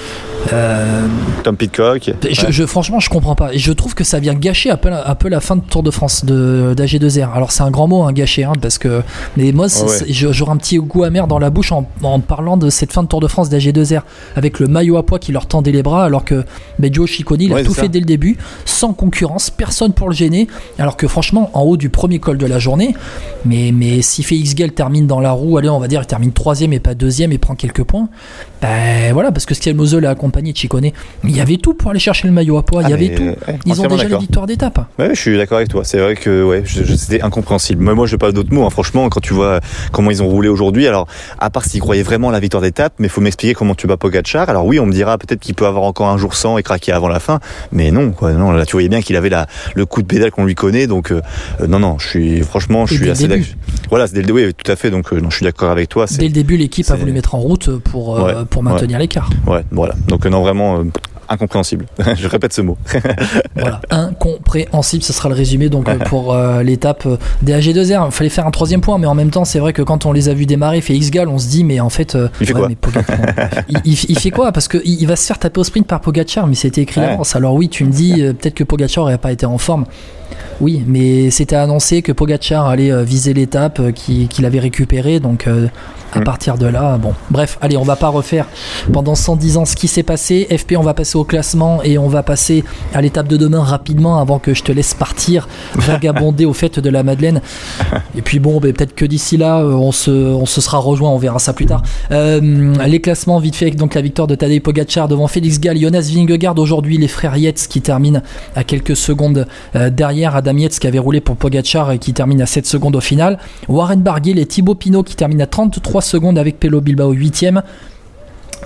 Euh, 0.54 1.08
Tom 1.44 1.56
Pitcock. 1.58 2.12
je, 2.30 2.52
je- 2.52 2.66
franchement, 2.66 3.00
je 3.00 3.10
comprends 3.10 3.36
pas. 3.36 3.54
Et 3.54 3.60
je 3.60 3.72
trouve 3.72 3.94
que 3.94 4.04
ça 4.04 4.20
vient 4.20 4.34
gâcher 4.34 4.72
un 4.72 4.78
peu, 4.78 4.90
la- 4.90 5.08
un 5.10 5.16
peu 5.16 5.30
la 5.30 5.42
fin 5.42 5.56
de 5.56 5.62
Tour 5.62 5.84
de 5.84 5.92
France 5.92 6.26
de 6.26 6.74
d'AG2R. 6.76 7.34
Alors 7.36 7.52
c'est 7.52 7.62
un 7.64 7.70
grand 7.72 7.88
mot, 7.88 8.04
hein, 8.04 8.14
gâcher, 8.14 8.46
hein, 8.46 8.54
parce 8.60 8.78
que 8.78 9.02
mais 9.38 9.52
moi, 9.52 9.70
c'est- 9.70 9.84
Ah 9.84 9.90
ouais. 9.90 9.98
c'est- 10.00 10.14
je- 10.14 10.32
j'aurai 10.32 10.52
un 10.52 10.58
petit 10.58 10.78
goût 10.78 11.04
amer 11.04 11.28
dans 11.28 11.40
la 11.40 11.50
bouche 11.50 11.72
en, 11.72 11.88
en 12.04 12.20
parlant 12.20 12.58
de 12.58 12.70
cette 12.70 12.92
fin 12.94 13.04
de 13.04 13.08
Tour 13.08 13.20
de 13.20 13.28
France 13.28 13.50
d'AG2R 13.50 14.02
avec 14.36 14.60
le 14.60 14.68
maillot 14.68 14.98
à 14.98 15.06
poids 15.06 15.20
qui 15.20 15.32
leur 15.32 15.46
tendait 15.46 15.72
les 15.72 15.84
bras, 15.84 16.04
alors 16.06 16.26
que 16.26 16.44
Joe 16.82 17.10
Ciccone 17.10 17.42
il 17.42 17.54
Ouais, 17.54 17.62
a 17.62 17.64
tout 17.64 17.74
fait 17.74 17.90
dès 17.90 18.00
le 18.00 18.06
début, 18.06 18.38
sans 18.66 18.94
concurrence, 18.94 19.50
personne 19.52 19.94
pour 19.94 20.10
le 20.10 20.16
gêner. 20.16 20.48
Alors 20.80 20.98
que 20.98 21.08
franchement, 21.08 21.52
en 21.54 21.62
haut 21.62 21.78
du 21.78 21.90
premier 21.90 22.20
col 22.20 22.38
de 22.38 22.46
la 22.48 22.58
journée, 22.60 22.96
mais 23.46 23.72
mais 23.74 24.02
si 24.02 24.24
Félix 24.24 24.56
Gall 24.56 24.72
termine 24.72 25.06
dans 25.06 25.20
la 25.20 25.32
roue, 25.32 25.58
allez, 25.58 25.70
on 25.70 25.80
va 25.80 25.88
dire, 25.88 26.02
il 26.02 26.08
termine 26.08 26.32
troisième 26.32 26.74
et 26.74 26.80
pas 26.80 26.96
deuxième 26.96 27.32
et 27.32 27.38
prend 27.38 27.54
quelques 27.56 27.84
points. 27.84 28.10
Ben 28.62 29.14
voilà, 29.14 29.32
parce 29.32 29.46
que 29.46 29.54
Skelmosel 29.54 30.06
a 30.06 30.10
accompagné 30.12 30.29
Ciccone. 30.56 30.90
Il 31.24 31.36
y 31.36 31.42
avait 31.42 31.58
tout 31.58 31.74
pour 31.74 31.92
aller 31.92 32.00
chercher 32.00 32.28
le 32.28 32.34
maillot 32.34 32.58
à 32.58 32.64
poids. 32.64 32.82
il 32.84 32.90
y 32.90 32.92
Ah, 32.92 32.96
avait 32.96 33.16
tout. 33.16 33.24
ouais, 33.24 33.38
Ils 33.66 33.82
ont 33.82 33.88
déjà 33.88 34.08
les 34.08 34.18
victoires 34.18 34.48
d'étape. 34.48 34.88
Ouais, 34.98 35.10
je 35.14 35.20
suis 35.20 35.38
d'accord 35.38 35.58
avec 35.58 35.70
toi. 35.70 35.84
C'est 35.84 36.00
vrai 36.00 36.16
que 36.16 36.44
ouais, 36.44 36.64
c'était 36.66 37.22
incompréhensible. 37.22 37.84
Moi, 37.84 37.94
moi, 37.96 38.06
je 38.08 38.14
n'ai 38.14 38.18
pas 38.18 38.32
d'autres 38.32 38.54
mots. 38.54 38.66
hein. 38.66 38.70
Franchement, 38.70 39.08
quand 39.10 39.20
tu 39.22 39.34
vois 39.34 39.60
comment 39.92 40.12
ils 40.12 40.22
ont 40.24 40.28
roulé 40.28 40.50
aujourd'hui, 40.50 40.88
alors 40.88 41.08
à 41.40 41.50
part 41.50 41.66
s'ils 41.66 41.82
croyaient 41.82 42.04
vraiment 42.04 42.30
à 42.30 42.32
la 42.32 42.40
victoire 42.40 42.62
d'étape, 42.62 42.94
mais 43.00 43.08
faut 43.08 43.22
m'expliquer 43.22 43.54
comment 43.54 43.76
tu 43.76 43.88
bats 43.88 43.98
Pogacar. 43.98 44.50
Alors 44.50 44.66
oui, 44.66 44.80
on 44.80 44.86
me 44.86 44.92
dira 44.92 45.18
peut-être 45.18 45.40
qu'il 45.40 45.56
peut 45.56 45.66
avoir 45.66 45.84
encore 45.84 46.08
un 46.08 46.18
jour 46.18 46.36
sans 46.36 46.58
et 46.58 46.64
craquer 46.64 46.92
avant 46.92 47.08
la 47.10 47.20
fin, 47.20 47.40
mais 47.72 47.92
non, 47.92 48.12
quoi. 48.12 48.32
Non, 48.34 48.52
là, 48.52 48.66
tu 48.66 48.74
voyais 48.74 48.90
bien 48.90 49.02
qu'il 49.02 49.16
avait 49.16 49.30
la, 49.30 49.48
le 49.76 49.86
coup 49.86 50.02
de 50.02 50.08
pédale 50.08 50.32
qu'on 50.32 50.46
lui 50.46 50.56
connaît. 50.56 50.88
Donc 50.88 51.12
euh, 51.12 51.22
euh, 51.62 51.68
non, 51.68 51.80
non, 51.80 51.98
je 52.00 52.08
suis 52.08 52.42
franchement, 52.42 52.86
je 52.86 52.94
Et 52.94 52.98
suis 52.98 53.10
assez 53.10 53.28
d'accord. 53.28 53.46
Voilà, 53.90 54.08
c'est 54.08 54.14
dès 54.14 54.22
le 54.22 54.28
début, 54.28 54.46
oui, 54.48 54.54
tout 54.54 54.72
à 54.72 54.76
fait. 54.76 54.90
Donc 54.92 55.12
euh, 55.14 55.20
non, 55.20 55.30
je 55.30 55.38
suis 55.38 55.44
d'accord 55.46 55.72
avec 55.72 55.90
toi. 55.90 56.06
Dès 56.18 56.28
le 56.28 56.34
début, 56.34 56.58
l'équipe 56.58 56.90
a 56.90 56.96
voulu 56.96 57.12
mettre 57.12 57.36
en 57.36 57.40
route 57.40 57.78
pour, 57.80 58.18
euh, 58.20 58.20
Ouais, 58.40 58.46
pour 58.50 58.64
maintenir 58.64 59.00
l'écart. 59.00 59.30
Ouais, 59.48 59.64
voilà. 59.72 59.96
Donc 60.08 60.19
euh, 60.26 60.30
non, 60.30 60.42
vraiment. 60.42 60.84
Euh, 61.30 61.34
incompréhensible. 61.34 61.86
Je 62.16 62.28
répète 62.28 62.54
ce 62.54 62.62
mot. 62.62 62.78
voilà, 63.56 63.82
incompréhensible, 63.90 65.04
ce 65.04 65.14
sera 65.14 65.30
le 65.30 65.36
résumé 65.36 65.70
donc 65.70 65.88
pour 66.06 66.36
l'étape 66.64 67.08
des 67.42 67.54
AG2R. 67.54 68.08
Il 68.08 68.12
fallait 68.12 68.30
faire 68.30 68.48
un 68.48 68.52
troisième 68.52 68.82
point, 68.82 68.98
mais 68.98 69.08
en 69.08 69.16
même 69.16 69.32
temps, 69.32 69.46
c'est 69.46 69.60
vrai 69.60 69.74
que 69.74 69.82
quand 69.82 70.06
on 70.06 70.12
les 70.12 70.30
a 70.30 70.34
vus 70.34 70.46
démarrer, 70.46 70.82
fait 70.82 70.96
X-Gal, 70.96 71.28
on 71.28 71.38
se 71.38 71.48
dit, 71.48 71.64
mais 71.64 71.80
en 71.80 71.90
fait, 71.90 72.18
il 72.42 72.48
fait 72.48 72.54
quoi 72.54 72.70
il, 73.86 74.20
fait 74.20 74.32
quoi? 74.32 74.52
Parce 74.52 74.68
qu'il 74.68 74.82
il 74.86 75.08
va 75.08 75.16
se 75.16 75.26
faire 75.26 75.40
taper 75.40 75.60
au 75.60 75.64
sprint 75.64 75.88
par 75.88 76.02
Pogacar, 76.02 76.48
mais 76.48 76.56
c'était 76.56 76.82
écrit 76.82 77.02
avance. 77.02 77.36
Alors 77.36 77.54
oui, 77.54 77.70
tu 77.70 77.86
me 77.86 77.92
dis, 77.92 78.16
peut-être 78.16 78.56
que 78.56 78.64
Pogacar 78.64 79.04
n'aurait 79.04 79.18
pas 79.18 79.32
été 79.32 79.46
en 79.46 79.58
forme. 79.58 79.86
Oui, 80.62 80.84
mais 80.86 81.32
c'était 81.32 81.56
annoncé 81.56 82.02
que 82.02 82.12
Pogacar 82.12 82.68
allait 82.68 82.92
euh, 82.92 83.04
viser 83.04 83.34
l'étape 83.34 83.80
euh, 83.80 83.92
qu'il 83.92 84.46
avait 84.46 84.60
récupérée, 84.60 85.20
donc 85.20 85.48
euh, 85.48 85.68
à 86.14 86.20
mm. 86.20 86.24
partir 86.24 86.58
de 86.58 86.66
là, 86.66 86.98
bon. 86.98 87.14
Bref, 87.30 87.58
allez, 87.62 87.78
on 87.78 87.84
va 87.84 87.96
pas 87.96 88.10
refaire 88.10 88.46
pendant 88.92 89.16
110 89.16 89.58
ans 89.58 89.66
ce 89.66 89.76
qui 89.76 89.88
s'est 89.88 90.04
passé. 90.04 90.48
FP, 90.52 90.74
on 90.78 90.84
va 90.84 90.94
passer 90.94 91.18
au 91.18 91.19
classement 91.24 91.82
et 91.84 91.98
on 91.98 92.08
va 92.08 92.24
passer 92.24 92.64
à 92.94 93.02
l'étape 93.02 93.28
de 93.28 93.38
demain 93.38 93.62
rapidement 93.62 94.20
avant 94.20 94.40
que 94.40 94.54
je 94.54 94.64
te 94.64 94.72
laisse 94.72 94.94
partir, 94.94 95.48
vagabonder 95.76 96.46
au 96.46 96.54
fait 96.54 96.80
de 96.80 96.90
la 96.90 97.04
Madeleine. 97.04 97.42
Et 98.18 98.22
puis 98.22 98.40
bon, 98.40 98.60
ben, 98.60 98.74
peut-être 98.74 98.96
que 98.96 99.06
d'ici 99.06 99.38
là, 99.38 99.58
on 99.64 99.92
se, 99.92 100.12
on 100.12 100.46
se 100.46 100.62
sera 100.62 100.78
rejoint, 100.78 101.10
on 101.10 101.18
verra 101.18 101.40
ça 101.40 101.54
plus 101.54 101.66
tard. 101.66 101.84
les 102.12 103.02
classements, 103.02 103.40
vite 103.40 103.56
fait, 103.56 103.72
donc 103.72 103.96
la 103.96 104.02
victoire 104.02 104.28
de 104.28 104.36
Tadej 104.36 104.62
Pogacar 104.62 105.08
devant 105.08 105.28
Félix 105.28 105.60
Gall, 105.60 105.78
Jonas 105.78 106.10
Vingegaard 106.14 106.58
aujourd'hui, 106.58 106.98
les 106.98 107.08
frères 107.08 107.38
Yates 107.38 107.68
qui 107.70 107.82
terminent 107.82 108.22
à 108.56 108.64
quelques 108.64 108.96
secondes 108.96 109.48
derrière. 109.74 110.36
Adam 110.36 110.58
Yates 110.58 110.80
qui 110.80 110.88
avait 110.88 111.00
roulé 111.00 111.22
pour 111.22 111.36
Pogachar 111.36 111.92
et 111.92 112.00
qui 112.00 112.14
termine 112.14 112.42
à 112.42 112.46
7 112.46 112.66
secondes 112.66 112.96
au 112.96 113.02
final. 113.02 113.40
Warren 113.68 114.02
Barguil 114.02 114.40
et 114.40 114.46
Thibaut 114.46 114.76
Pinot 114.76 115.04
qui 115.04 115.16
terminent 115.16 115.44
à 115.44 115.48
33 115.48 116.02
secondes 116.02 116.38
avec 116.38 116.60
Pelo 116.60 116.82
Bilbao 116.82 117.14
8ème. 117.14 117.62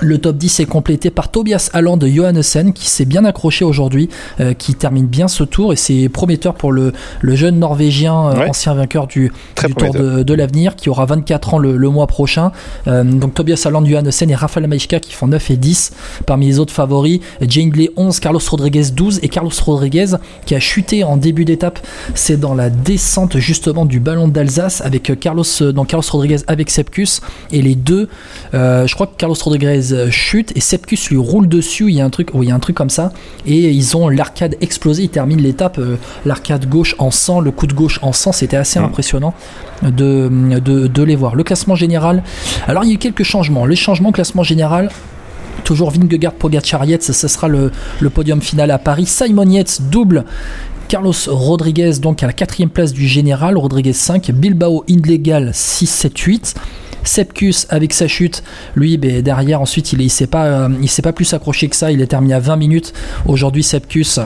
Le 0.01 0.17
top 0.17 0.37
10 0.37 0.59
est 0.59 0.65
complété 0.65 1.11
par 1.11 1.29
Tobias 1.29 1.69
Alland 1.73 1.97
de 1.97 2.07
Johannessen 2.07 2.73
qui 2.73 2.87
s'est 2.87 3.05
bien 3.05 3.25
accroché 3.25 3.63
aujourd'hui, 3.63 4.09
euh, 4.39 4.53
qui 4.53 4.73
termine 4.73 5.05
bien 5.05 5.27
ce 5.27 5.43
tour 5.43 5.71
et 5.71 5.75
c'est 5.75 6.09
prometteur 6.09 6.55
pour 6.55 6.71
le, 6.71 6.93
jeune 7.23 7.59
Norvégien, 7.59 8.27
euh, 8.27 8.47
ancien 8.47 8.73
vainqueur 8.73 9.07
du, 9.07 9.31
Tour 9.77 9.93
de, 9.93 10.33
l'avenir, 10.33 10.75
qui 10.75 10.89
aura 10.89 11.05
24 11.05 11.53
ans 11.53 11.57
le, 11.57 11.89
mois 11.89 12.07
prochain. 12.07 12.51
Euh, 12.87 13.03
donc 13.03 13.33
Tobias 13.33 13.63
Alland, 13.65 13.85
Johannessen 13.85 14.29
et 14.29 14.35
Rafael 14.35 14.67
Maïchka 14.67 14.99
qui 14.99 15.13
font 15.13 15.27
9 15.27 15.51
et 15.51 15.57
10 15.57 15.93
parmi 16.25 16.47
les 16.47 16.59
autres 16.59 16.73
favoris. 16.73 17.19
Jane 17.41 17.71
11, 17.95 18.19
Carlos 18.19 18.41
Rodriguez 18.49 18.85
12 18.93 19.19
et 19.21 19.29
Carlos 19.29 19.51
Rodriguez 19.65 20.17
qui 20.45 20.55
a 20.55 20.59
chuté 20.59 21.03
en 21.03 21.17
début 21.17 21.45
d'étape. 21.45 21.79
C'est 22.15 22.39
dans 22.39 22.55
la 22.55 22.69
descente 22.69 23.37
justement 23.37 23.85
du 23.85 23.99
ballon 23.99 24.27
d'Alsace 24.27 24.81
avec 24.81 25.19
Carlos, 25.19 25.43
Carlos 25.87 26.05
Rodriguez 26.11 26.39
avec 26.47 26.69
Sepkus 26.69 27.21
et 27.51 27.61
les 27.61 27.75
deux, 27.75 28.09
je 28.53 28.93
crois 28.93 29.07
que 29.07 29.15
Carlos 29.17 29.35
Rodriguez 29.41 29.82
euh, 29.91 30.09
chute 30.09 30.51
et 30.55 30.59
Sepkus 30.59 31.09
lui 31.09 31.17
roule 31.17 31.47
dessus. 31.47 31.89
Il 31.89 31.95
y 31.95 32.01
a 32.01 32.05
un 32.05 32.09
truc, 32.09 32.29
il 32.33 32.47
y 32.47 32.51
a 32.51 32.55
un 32.55 32.59
truc 32.59 32.75
comme 32.75 32.89
ça. 32.89 33.11
Et 33.45 33.69
ils 33.71 33.97
ont 33.97 34.09
l'arcade 34.09 34.55
explosé. 34.61 35.03
Ils 35.03 35.09
terminent 35.09 35.41
l'étape, 35.41 35.79
euh, 35.79 35.97
l'arcade 36.25 36.69
gauche 36.69 36.95
en 36.99 37.11
sang, 37.11 37.39
le 37.41 37.51
coup 37.51 37.67
de 37.67 37.73
gauche 37.73 37.99
en 38.01 38.13
sang. 38.13 38.31
C'était 38.31 38.57
assez 38.57 38.79
mm. 38.79 38.85
impressionnant 38.85 39.33
de, 39.81 40.29
de, 40.59 41.03
les 41.03 41.15
voir. 41.15 41.35
Le 41.35 41.43
classement 41.43 41.75
général. 41.75 42.23
Alors 42.67 42.83
il 42.83 42.89
y 42.89 42.91
a 42.91 42.95
eu 42.95 42.99
quelques 42.99 43.23
changements. 43.23 43.65
Le 43.65 43.75
changement 43.75 44.11
classement 44.11 44.43
général. 44.43 44.89
Toujours 45.63 45.91
Vingegaard, 45.91 46.33
Pogacar, 46.33 46.83
Yates, 46.83 47.03
ce 47.03 47.27
sera 47.27 47.47
le, 47.47 47.71
le, 48.01 48.09
podium 48.09 48.41
final 48.41 48.69
à 48.71 48.79
Paris. 48.79 49.05
Simon 49.05 49.49
Yates 49.49 49.83
double 49.89 50.25
Carlos 50.93 51.13
Rodriguez 51.27 51.93
donc 52.01 52.21
à 52.21 52.27
la 52.27 52.33
quatrième 52.33 52.69
place 52.69 52.93
du 52.93 53.07
général, 53.07 53.57
Rodriguez 53.57 53.93
5, 53.93 54.29
Bilbao 54.31 54.83
Indlegal 54.89 55.51
6, 55.51 55.87
7, 55.87 56.17
8. 56.19 56.55
Sepkus 57.03 57.67
avec 57.69 57.93
sa 57.93 58.07
chute, 58.07 58.43
lui 58.75 58.97
ben, 58.97 59.21
derrière 59.21 59.61
ensuite 59.61 59.93
il, 59.93 60.01
il 60.01 60.09
s'est 60.09 60.27
pas, 60.27 60.45
euh, 60.45 60.69
il 60.81 60.89
pas 61.03 61.13
plus 61.13 61.33
accroché 61.33 61.67
que 61.67 61.75
ça, 61.75 61.91
il 61.91 62.01
est 62.01 62.07
terminé 62.07 62.33
à 62.33 62.39
20 62.39 62.55
minutes. 62.55 62.93
Aujourd'hui 63.25 63.63
Sepkus 63.63 64.19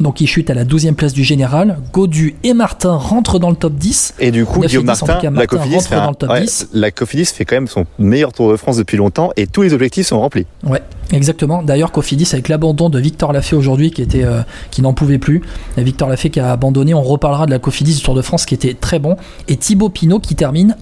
donc 0.00 0.20
il 0.20 0.26
chute 0.26 0.50
à 0.50 0.54
la 0.54 0.64
12e 0.64 0.94
place 0.94 1.12
du 1.12 1.24
général. 1.24 1.78
Godu 1.92 2.36
et 2.42 2.54
Martin 2.54 2.96
rentrent 2.96 3.38
dans 3.38 3.50
le 3.50 3.56
top 3.56 3.74
10. 3.74 4.14
Et 4.18 4.30
du 4.30 4.44
coup, 4.44 4.60
Guillaume 4.60 4.86
Martin, 4.86 5.18
la 5.30 5.46
Cofidis, 5.46 5.80
fait 5.80 5.96
dans 5.96 6.10
le 6.10 6.14
top 6.16 6.36
10. 6.36 6.68
la 6.72 6.90
Cofidis 6.90 7.26
fait 7.26 7.44
quand 7.44 7.56
même 7.56 7.68
son 7.68 7.86
meilleur 7.98 8.32
Tour 8.32 8.50
de 8.50 8.56
France 8.56 8.76
depuis 8.76 8.96
longtemps 8.96 9.30
et 9.36 9.46
tous 9.46 9.62
les 9.62 9.72
objectifs 9.72 10.06
sont 10.06 10.20
remplis. 10.20 10.46
Ouais, 10.64 10.82
exactement. 11.12 11.62
D'ailleurs, 11.62 11.92
Cofidis 11.92 12.28
avec 12.32 12.48
l'abandon 12.48 12.90
de 12.90 12.98
Victor 12.98 13.32
Lafay 13.32 13.56
aujourd'hui 13.56 13.90
qui 13.90 14.02
était 14.02 14.24
euh, 14.24 14.42
qui 14.70 14.82
n'en 14.82 14.94
pouvait 14.94 15.18
plus. 15.18 15.42
Victor 15.76 16.08
Lafay 16.08 16.30
qui 16.30 16.40
a 16.40 16.50
abandonné. 16.50 16.94
On 16.94 17.02
reparlera 17.02 17.46
de 17.46 17.50
la 17.50 17.58
Cofidis 17.58 17.96
du 17.96 18.02
Tour 18.02 18.14
de 18.14 18.22
France 18.22 18.46
qui 18.46 18.54
était 18.54 18.74
très 18.74 18.98
bon. 18.98 19.16
Et 19.48 19.56
Thibaut 19.56 19.90
Pinot 19.90 20.18
qui 20.18 20.34
termine 20.34 20.76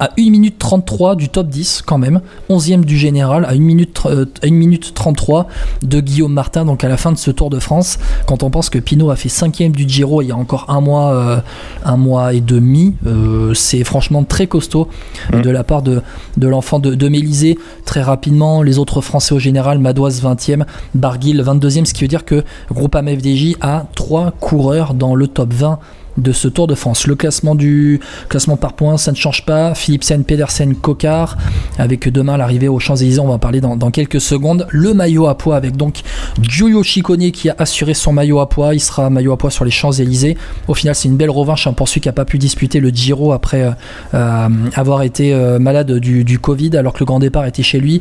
à 0.00 0.10
1 0.18 0.30
minute 0.30 0.58
33 0.58 1.14
du 1.14 1.28
top 1.28 1.48
10 1.48 1.82
quand 1.86 1.98
même, 1.98 2.20
11e 2.48 2.84
du 2.84 2.98
général 2.98 3.44
à 3.44 3.50
1 3.50 3.58
minute, 3.58 4.00
euh, 4.06 4.24
à 4.42 4.46
1 4.46 4.50
minute 4.50 4.94
33 4.94 5.46
de 5.82 6.00
Guillaume 6.00 6.32
Martin, 6.32 6.64
donc 6.64 6.82
à 6.82 6.88
la 6.88 6.96
fin 6.96 7.12
de 7.12 7.18
ce 7.18 7.30
Tour 7.30 7.50
de 7.50 7.60
France, 7.60 7.98
quand 8.26 8.42
on 8.42 8.50
pense 8.50 8.70
que 8.70 8.78
Pinot 8.78 9.10
a 9.10 9.16
fait 9.16 9.28
5e 9.28 9.72
du 9.72 9.88
Giro 9.88 10.22
il 10.22 10.28
y 10.28 10.32
a 10.32 10.36
encore 10.36 10.64
un 10.68 10.80
mois, 10.80 11.12
euh, 11.12 11.40
un 11.84 11.96
mois 11.98 12.32
et 12.32 12.40
demi, 12.40 12.94
euh, 13.06 13.52
c'est 13.54 13.84
franchement 13.84 14.24
très 14.24 14.46
costaud 14.46 14.88
mmh. 15.32 15.42
de 15.42 15.50
la 15.50 15.64
part 15.64 15.82
de, 15.82 16.02
de 16.38 16.48
l'enfant 16.48 16.78
de, 16.78 16.94
de 16.94 17.08
Mélisée. 17.08 17.58
Très 17.84 18.02
rapidement, 18.02 18.62
les 18.62 18.78
autres 18.78 19.02
Français 19.02 19.34
au 19.34 19.38
général, 19.38 19.78
Madoise 19.78 20.22
20e, 20.22 20.64
Barguil 20.94 21.42
22e, 21.42 21.84
ce 21.84 21.92
qui 21.92 22.02
veut 22.02 22.08
dire 22.08 22.24
que 22.24 22.42
Groupama 22.72 23.10
FDJ 23.10 23.56
a 23.60 23.84
3 23.94 24.32
coureurs 24.40 24.94
dans 24.94 25.14
le 25.14 25.28
top 25.28 25.52
20 25.52 25.78
de 26.20 26.32
ce 26.32 26.48
Tour 26.48 26.66
de 26.66 26.74
France. 26.74 27.06
Le 27.06 27.14
classement 27.14 27.54
du 27.54 28.00
classement 28.28 28.56
par 28.56 28.74
points, 28.74 28.96
ça 28.96 29.10
ne 29.10 29.16
change 29.16 29.44
pas. 29.44 29.74
Philipsen, 29.74 30.24
Pedersen, 30.24 30.74
Cocard, 30.74 31.36
avec 31.78 32.08
demain 32.08 32.36
l'arrivée 32.36 32.68
aux 32.68 32.78
Champs-Élysées, 32.78 33.20
on 33.20 33.28
va 33.28 33.34
en 33.34 33.38
parler 33.38 33.60
dans, 33.60 33.90
quelques 33.90 34.20
secondes. 34.20 34.66
Le 34.70 34.94
maillot 34.94 35.26
à 35.26 35.36
poids 35.36 35.56
avec 35.56 35.76
donc 35.76 36.00
Giulio 36.40 36.82
Ciccone 36.82 37.30
qui 37.32 37.48
a 37.50 37.56
assuré 37.58 37.94
son 37.94 38.12
maillot 38.12 38.40
à 38.40 38.48
poids. 38.48 38.74
Il 38.74 38.80
sera 38.80 39.10
maillot 39.10 39.32
à 39.32 39.38
poids 39.38 39.50
sur 39.50 39.64
les 39.64 39.70
Champs-Élysées. 39.70 40.36
Au 40.68 40.74
final, 40.74 40.94
c'est 40.94 41.08
une 41.08 41.16
belle 41.16 41.30
revanche 41.30 41.66
hein, 41.66 41.72
pour 41.72 41.88
celui 41.88 42.00
qui 42.00 42.08
n'a 42.08 42.12
pas 42.12 42.24
pu 42.24 42.38
disputer 42.38 42.80
le 42.80 42.90
Giro 42.90 43.32
après 43.32 43.62
euh, 43.62 43.70
euh, 44.14 44.48
avoir 44.74 45.02
été 45.02 45.32
euh, 45.32 45.58
malade 45.58 45.92
du, 45.92 46.38
Covid, 46.38 46.76
alors 46.76 46.92
que 46.92 47.00
le 47.00 47.06
grand 47.06 47.18
départ 47.18 47.44
était 47.46 47.62
chez 47.62 47.80
lui. 47.80 48.00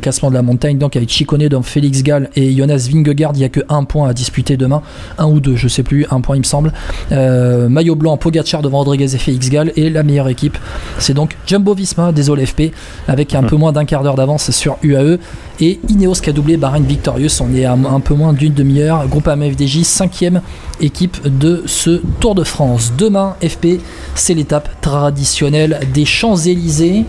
classement 0.00 0.30
de 0.30 0.34
la 0.34 0.42
montagne, 0.42 0.78
donc 0.78 0.96
avec 0.96 1.10
Ciccone, 1.10 1.48
donc 1.48 1.64
Félix 1.64 2.02
Gall 2.02 2.30
et 2.36 2.54
Jonas 2.56 2.88
Vingegaard, 2.90 3.32
il 3.34 3.38
n'y 3.38 3.44
a 3.44 3.48
que 3.48 3.60
un 3.68 3.84
point 3.84 4.08
à 4.08 4.14
disputer 4.14 4.56
demain. 4.56 4.82
Un 5.18 5.26
ou 5.26 5.40
deux, 5.40 5.56
je 5.56 5.68
sais 5.68 5.82
plus, 5.82 6.06
un 6.10 6.20
point 6.20 6.36
il 6.36 6.40
me 6.40 6.44
semble. 6.44 6.72
Euh, 7.12 7.29
maillot 7.68 7.94
blanc 7.94 8.16
Pogachar 8.16 8.62
devant 8.62 8.78
Rodriguez 8.78 9.14
et 9.14 9.18
Félix 9.18 9.48
Gall. 9.48 9.72
Et 9.76 9.90
la 9.90 10.02
meilleure 10.02 10.28
équipe 10.28 10.58
c'est 10.98 11.14
donc 11.14 11.36
Jumbo 11.46 11.74
Visma 11.74 12.12
désolé 12.12 12.46
FP 12.46 12.72
avec 13.08 13.34
un 13.34 13.42
hmm. 13.42 13.46
peu 13.46 13.56
moins 13.56 13.72
d'un 13.72 13.84
quart 13.84 14.02
d'heure 14.02 14.14
d'avance 14.14 14.50
sur 14.50 14.76
UAE 14.82 15.18
et 15.60 15.78
Ineos 15.88 16.14
qui 16.14 16.30
a 16.30 16.32
doublé 16.32 16.56
Bahrain 16.56 16.80
Victorious 16.80 17.40
on 17.40 17.54
est 17.54 17.64
à 17.64 17.72
un 17.72 18.00
peu 18.00 18.14
moins 18.14 18.32
d'une 18.32 18.54
demi-heure. 18.54 19.06
Groupe 19.08 19.28
AMFDJ 19.28 19.82
cinquième 19.82 20.40
équipe 20.80 21.16
de 21.26 21.62
ce 21.66 22.00
Tour 22.20 22.34
de 22.34 22.44
France. 22.44 22.92
Demain 22.96 23.36
FP 23.42 23.80
c'est 24.14 24.34
l'étape 24.34 24.80
traditionnelle 24.80 25.80
des 25.92 26.04
Champs-Élysées 26.04 27.04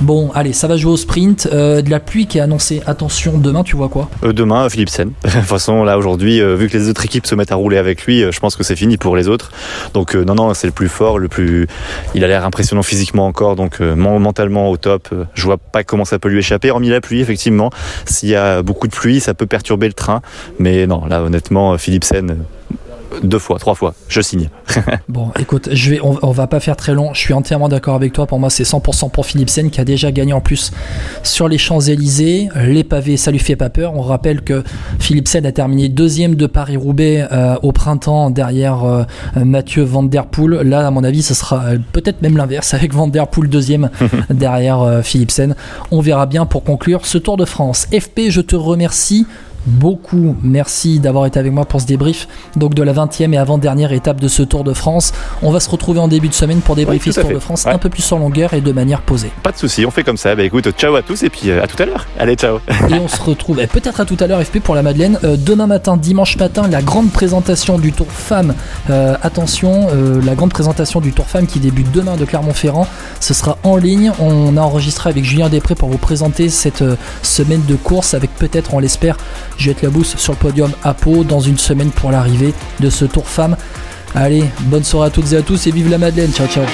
Bon, 0.00 0.30
allez, 0.34 0.52
ça 0.52 0.66
va 0.66 0.76
jouer 0.76 0.92
au 0.92 0.96
sprint. 0.96 1.48
Euh, 1.52 1.80
de 1.80 1.90
la 1.90 2.00
pluie 2.00 2.26
qui 2.26 2.38
est 2.38 2.40
annoncée. 2.40 2.82
Attention, 2.86 3.38
demain, 3.38 3.62
tu 3.62 3.76
vois 3.76 3.88
quoi? 3.88 4.10
Euh, 4.24 4.32
Demain, 4.32 4.68
Philipsen. 4.68 5.12
de 5.24 5.30
toute 5.30 5.40
façon, 5.42 5.84
là, 5.84 5.96
aujourd'hui, 5.96 6.40
euh, 6.40 6.56
vu 6.56 6.68
que 6.68 6.76
les 6.76 6.88
autres 6.88 7.04
équipes 7.04 7.26
se 7.26 7.34
mettent 7.34 7.52
à 7.52 7.54
rouler 7.54 7.78
avec 7.78 8.04
lui, 8.04 8.24
je 8.30 8.40
pense 8.40 8.56
que 8.56 8.64
c'est 8.64 8.76
fini 8.76 8.96
pour 8.96 9.16
les 9.16 9.28
autres. 9.28 9.52
Donc, 9.94 10.14
non, 10.14 10.34
non, 10.34 10.52
c'est 10.54 10.66
le 10.66 10.72
plus 10.72 10.88
fort, 10.88 11.18
le 11.18 11.28
plus. 11.28 11.66
Il 12.14 12.24
a 12.24 12.28
l'air 12.28 12.44
impressionnant 12.44 12.82
physiquement 12.82 13.26
encore, 13.26 13.56
donc 13.56 13.80
mentalement 13.80 14.70
au 14.70 14.76
top. 14.76 15.08
je 15.34 15.44
vois 15.44 15.58
pas 15.58 15.84
comment 15.84 16.04
ça 16.04 16.18
peut 16.18 16.28
lui 16.28 16.38
échapper, 16.38 16.70
hormis 16.70 16.88
la 16.88 17.00
pluie, 17.00 17.20
effectivement. 17.20 17.70
S'il 18.04 18.28
y 18.28 18.34
a 18.34 18.62
beaucoup 18.62 18.88
de 18.88 18.94
pluie, 18.94 19.20
ça 19.20 19.34
peut 19.34 19.46
perturber 19.46 19.86
le 19.86 19.92
train. 19.92 20.22
Mais 20.58 20.86
non, 20.86 21.06
là, 21.06 21.22
honnêtement, 21.22 21.78
Philipsen 21.78 22.36
deux 23.22 23.38
fois, 23.38 23.58
trois 23.58 23.74
fois, 23.74 23.94
je 24.08 24.20
signe. 24.20 24.48
bon, 25.08 25.30
écoute, 25.38 25.68
je 25.72 25.90
vais, 25.90 26.00
on, 26.02 26.30
va 26.30 26.46
pas 26.46 26.60
faire 26.60 26.76
très 26.76 26.94
long. 26.94 27.14
Je 27.14 27.20
suis 27.20 27.34
entièrement 27.34 27.68
d'accord 27.68 27.94
avec 27.94 28.12
toi. 28.12 28.26
Pour 28.26 28.38
moi, 28.38 28.50
c'est 28.50 28.64
100% 28.64 29.10
pour 29.10 29.26
Philipsen 29.26 29.70
qui 29.70 29.80
a 29.80 29.84
déjà 29.84 30.12
gagné 30.12 30.32
en 30.32 30.40
plus 30.40 30.72
sur 31.22 31.48
les 31.48 31.58
Champs-Élysées. 31.58 32.48
Les 32.66 32.84
pavés, 32.84 33.16
ça 33.16 33.30
lui 33.30 33.38
fait 33.38 33.56
pas 33.56 33.70
peur. 33.70 33.94
On 33.94 34.02
rappelle 34.02 34.42
que 34.42 34.62
Philipsen 34.98 35.46
a 35.46 35.52
terminé 35.52 35.88
deuxième 35.88 36.34
de 36.34 36.46
Paris-Roubaix 36.46 37.26
euh, 37.32 37.56
au 37.62 37.72
printemps 37.72 38.30
derrière 38.30 38.84
euh, 38.84 39.04
Mathieu 39.36 39.82
Van 39.82 40.02
Der 40.02 40.26
Poel. 40.26 40.68
Là, 40.68 40.86
à 40.86 40.90
mon 40.90 41.04
avis, 41.04 41.22
ce 41.22 41.34
sera 41.34 41.64
euh, 41.64 41.78
peut-être 41.92 42.22
même 42.22 42.36
l'inverse 42.36 42.74
avec 42.74 42.92
Van 42.92 43.06
Der 43.06 43.26
Poel 43.28 43.48
deuxième 43.48 43.90
derrière 44.30 45.00
Philipsen. 45.02 45.54
On 45.90 46.00
verra 46.00 46.26
bien 46.26 46.46
pour 46.46 46.64
conclure 46.64 47.06
ce 47.06 47.18
Tour 47.18 47.36
de 47.36 47.44
France. 47.44 47.86
FP, 47.92 48.28
je 48.28 48.40
te 48.40 48.56
remercie 48.56 49.26
beaucoup. 49.66 50.36
Merci 50.42 51.00
d'avoir 51.00 51.26
été 51.26 51.38
avec 51.38 51.52
moi 51.52 51.64
pour 51.64 51.80
ce 51.80 51.86
débrief 51.86 52.28
donc 52.56 52.74
de 52.74 52.82
la 52.82 52.92
20e 52.92 53.32
et 53.32 53.36
avant-dernière 53.36 53.92
étape 53.92 54.20
de 54.20 54.28
ce 54.28 54.42
Tour 54.42 54.64
de 54.64 54.72
France. 54.72 55.12
On 55.42 55.50
va 55.50 55.60
se 55.60 55.70
retrouver 55.70 56.00
en 56.00 56.08
début 56.08 56.28
de 56.28 56.34
semaine 56.34 56.60
pour 56.60 56.76
débriefer 56.76 57.12
ce 57.12 57.20
Tour 57.20 57.30
de 57.30 57.38
France 57.38 57.66
un 57.66 57.78
peu 57.78 57.88
plus 57.88 58.10
en 58.12 58.18
longueur 58.18 58.54
et 58.54 58.60
de 58.60 58.72
manière 58.72 59.00
posée. 59.00 59.30
Pas 59.42 59.52
de 59.52 59.58
souci, 59.58 59.84
on 59.86 59.90
fait 59.90 60.04
comme 60.04 60.16
ça. 60.16 60.34
Bah 60.34 60.42
écoute, 60.42 60.68
ciao 60.76 60.94
à 60.94 61.02
tous 61.02 61.22
et 61.22 61.30
puis 61.30 61.50
euh, 61.50 61.62
à 61.62 61.66
tout 61.66 61.80
à 61.82 61.86
l'heure. 61.86 62.06
Allez, 62.18 62.34
ciao. 62.34 62.58
et 62.90 62.94
on 62.94 63.08
se 63.08 63.20
retrouve 63.22 63.60
eh, 63.60 63.66
peut-être 63.66 64.00
à 64.00 64.04
tout 64.04 64.16
à 64.20 64.26
l'heure 64.26 64.42
FP 64.42 64.60
pour 64.60 64.74
la 64.74 64.82
Madeleine. 64.82 65.18
Euh, 65.24 65.36
demain 65.36 65.66
matin, 65.66 65.96
dimanche 65.96 66.36
matin, 66.36 66.68
la 66.68 66.82
grande 66.82 67.10
présentation 67.10 67.78
du 67.78 67.92
Tour 67.92 68.10
Femme. 68.10 68.54
Euh, 68.90 69.16
attention, 69.22 69.88
la 70.24 70.34
grande 70.34 70.50
présentation 70.50 71.00
du 71.00 71.12
Tour 71.12 71.26
Femme 71.26 71.46
qui 71.46 71.60
débute 71.60 71.90
demain 71.92 72.16
de 72.16 72.24
Clermont-Ferrand. 72.24 72.86
Ce 73.20 73.34
sera 73.34 73.58
en 73.62 73.76
ligne. 73.76 74.12
On 74.20 74.56
a 74.56 74.60
enregistré 74.60 75.10
avec 75.10 75.24
Julien 75.24 75.48
Després 75.48 75.74
pour 75.74 75.88
vous 75.88 75.98
présenter 75.98 76.48
cette 76.48 76.84
semaine 77.22 77.62
de 77.66 77.74
course 77.74 78.14
avec 78.14 78.34
peut-être, 78.34 78.74
on 78.74 78.78
l'espère, 78.78 79.16
Juliette 79.56 79.82
Labousse 79.82 80.16
sur 80.16 80.32
le 80.32 80.38
podium 80.38 80.70
à 80.82 80.94
Pau 80.94 81.24
dans 81.24 81.40
une 81.40 81.58
semaine 81.58 81.90
pour 81.90 82.10
l'arrivée 82.10 82.54
de 82.80 82.90
ce 82.90 83.04
Tour 83.04 83.28
Femme. 83.28 83.56
Allez, 84.14 84.44
bonne 84.62 84.84
soirée 84.84 85.08
à 85.08 85.10
toutes 85.10 85.32
et 85.32 85.36
à 85.36 85.42
tous 85.42 85.66
et 85.66 85.70
vive 85.70 85.90
la 85.90 85.98
Madeleine. 85.98 86.32
Ciao 86.32 86.46
ciao. 86.46 86.64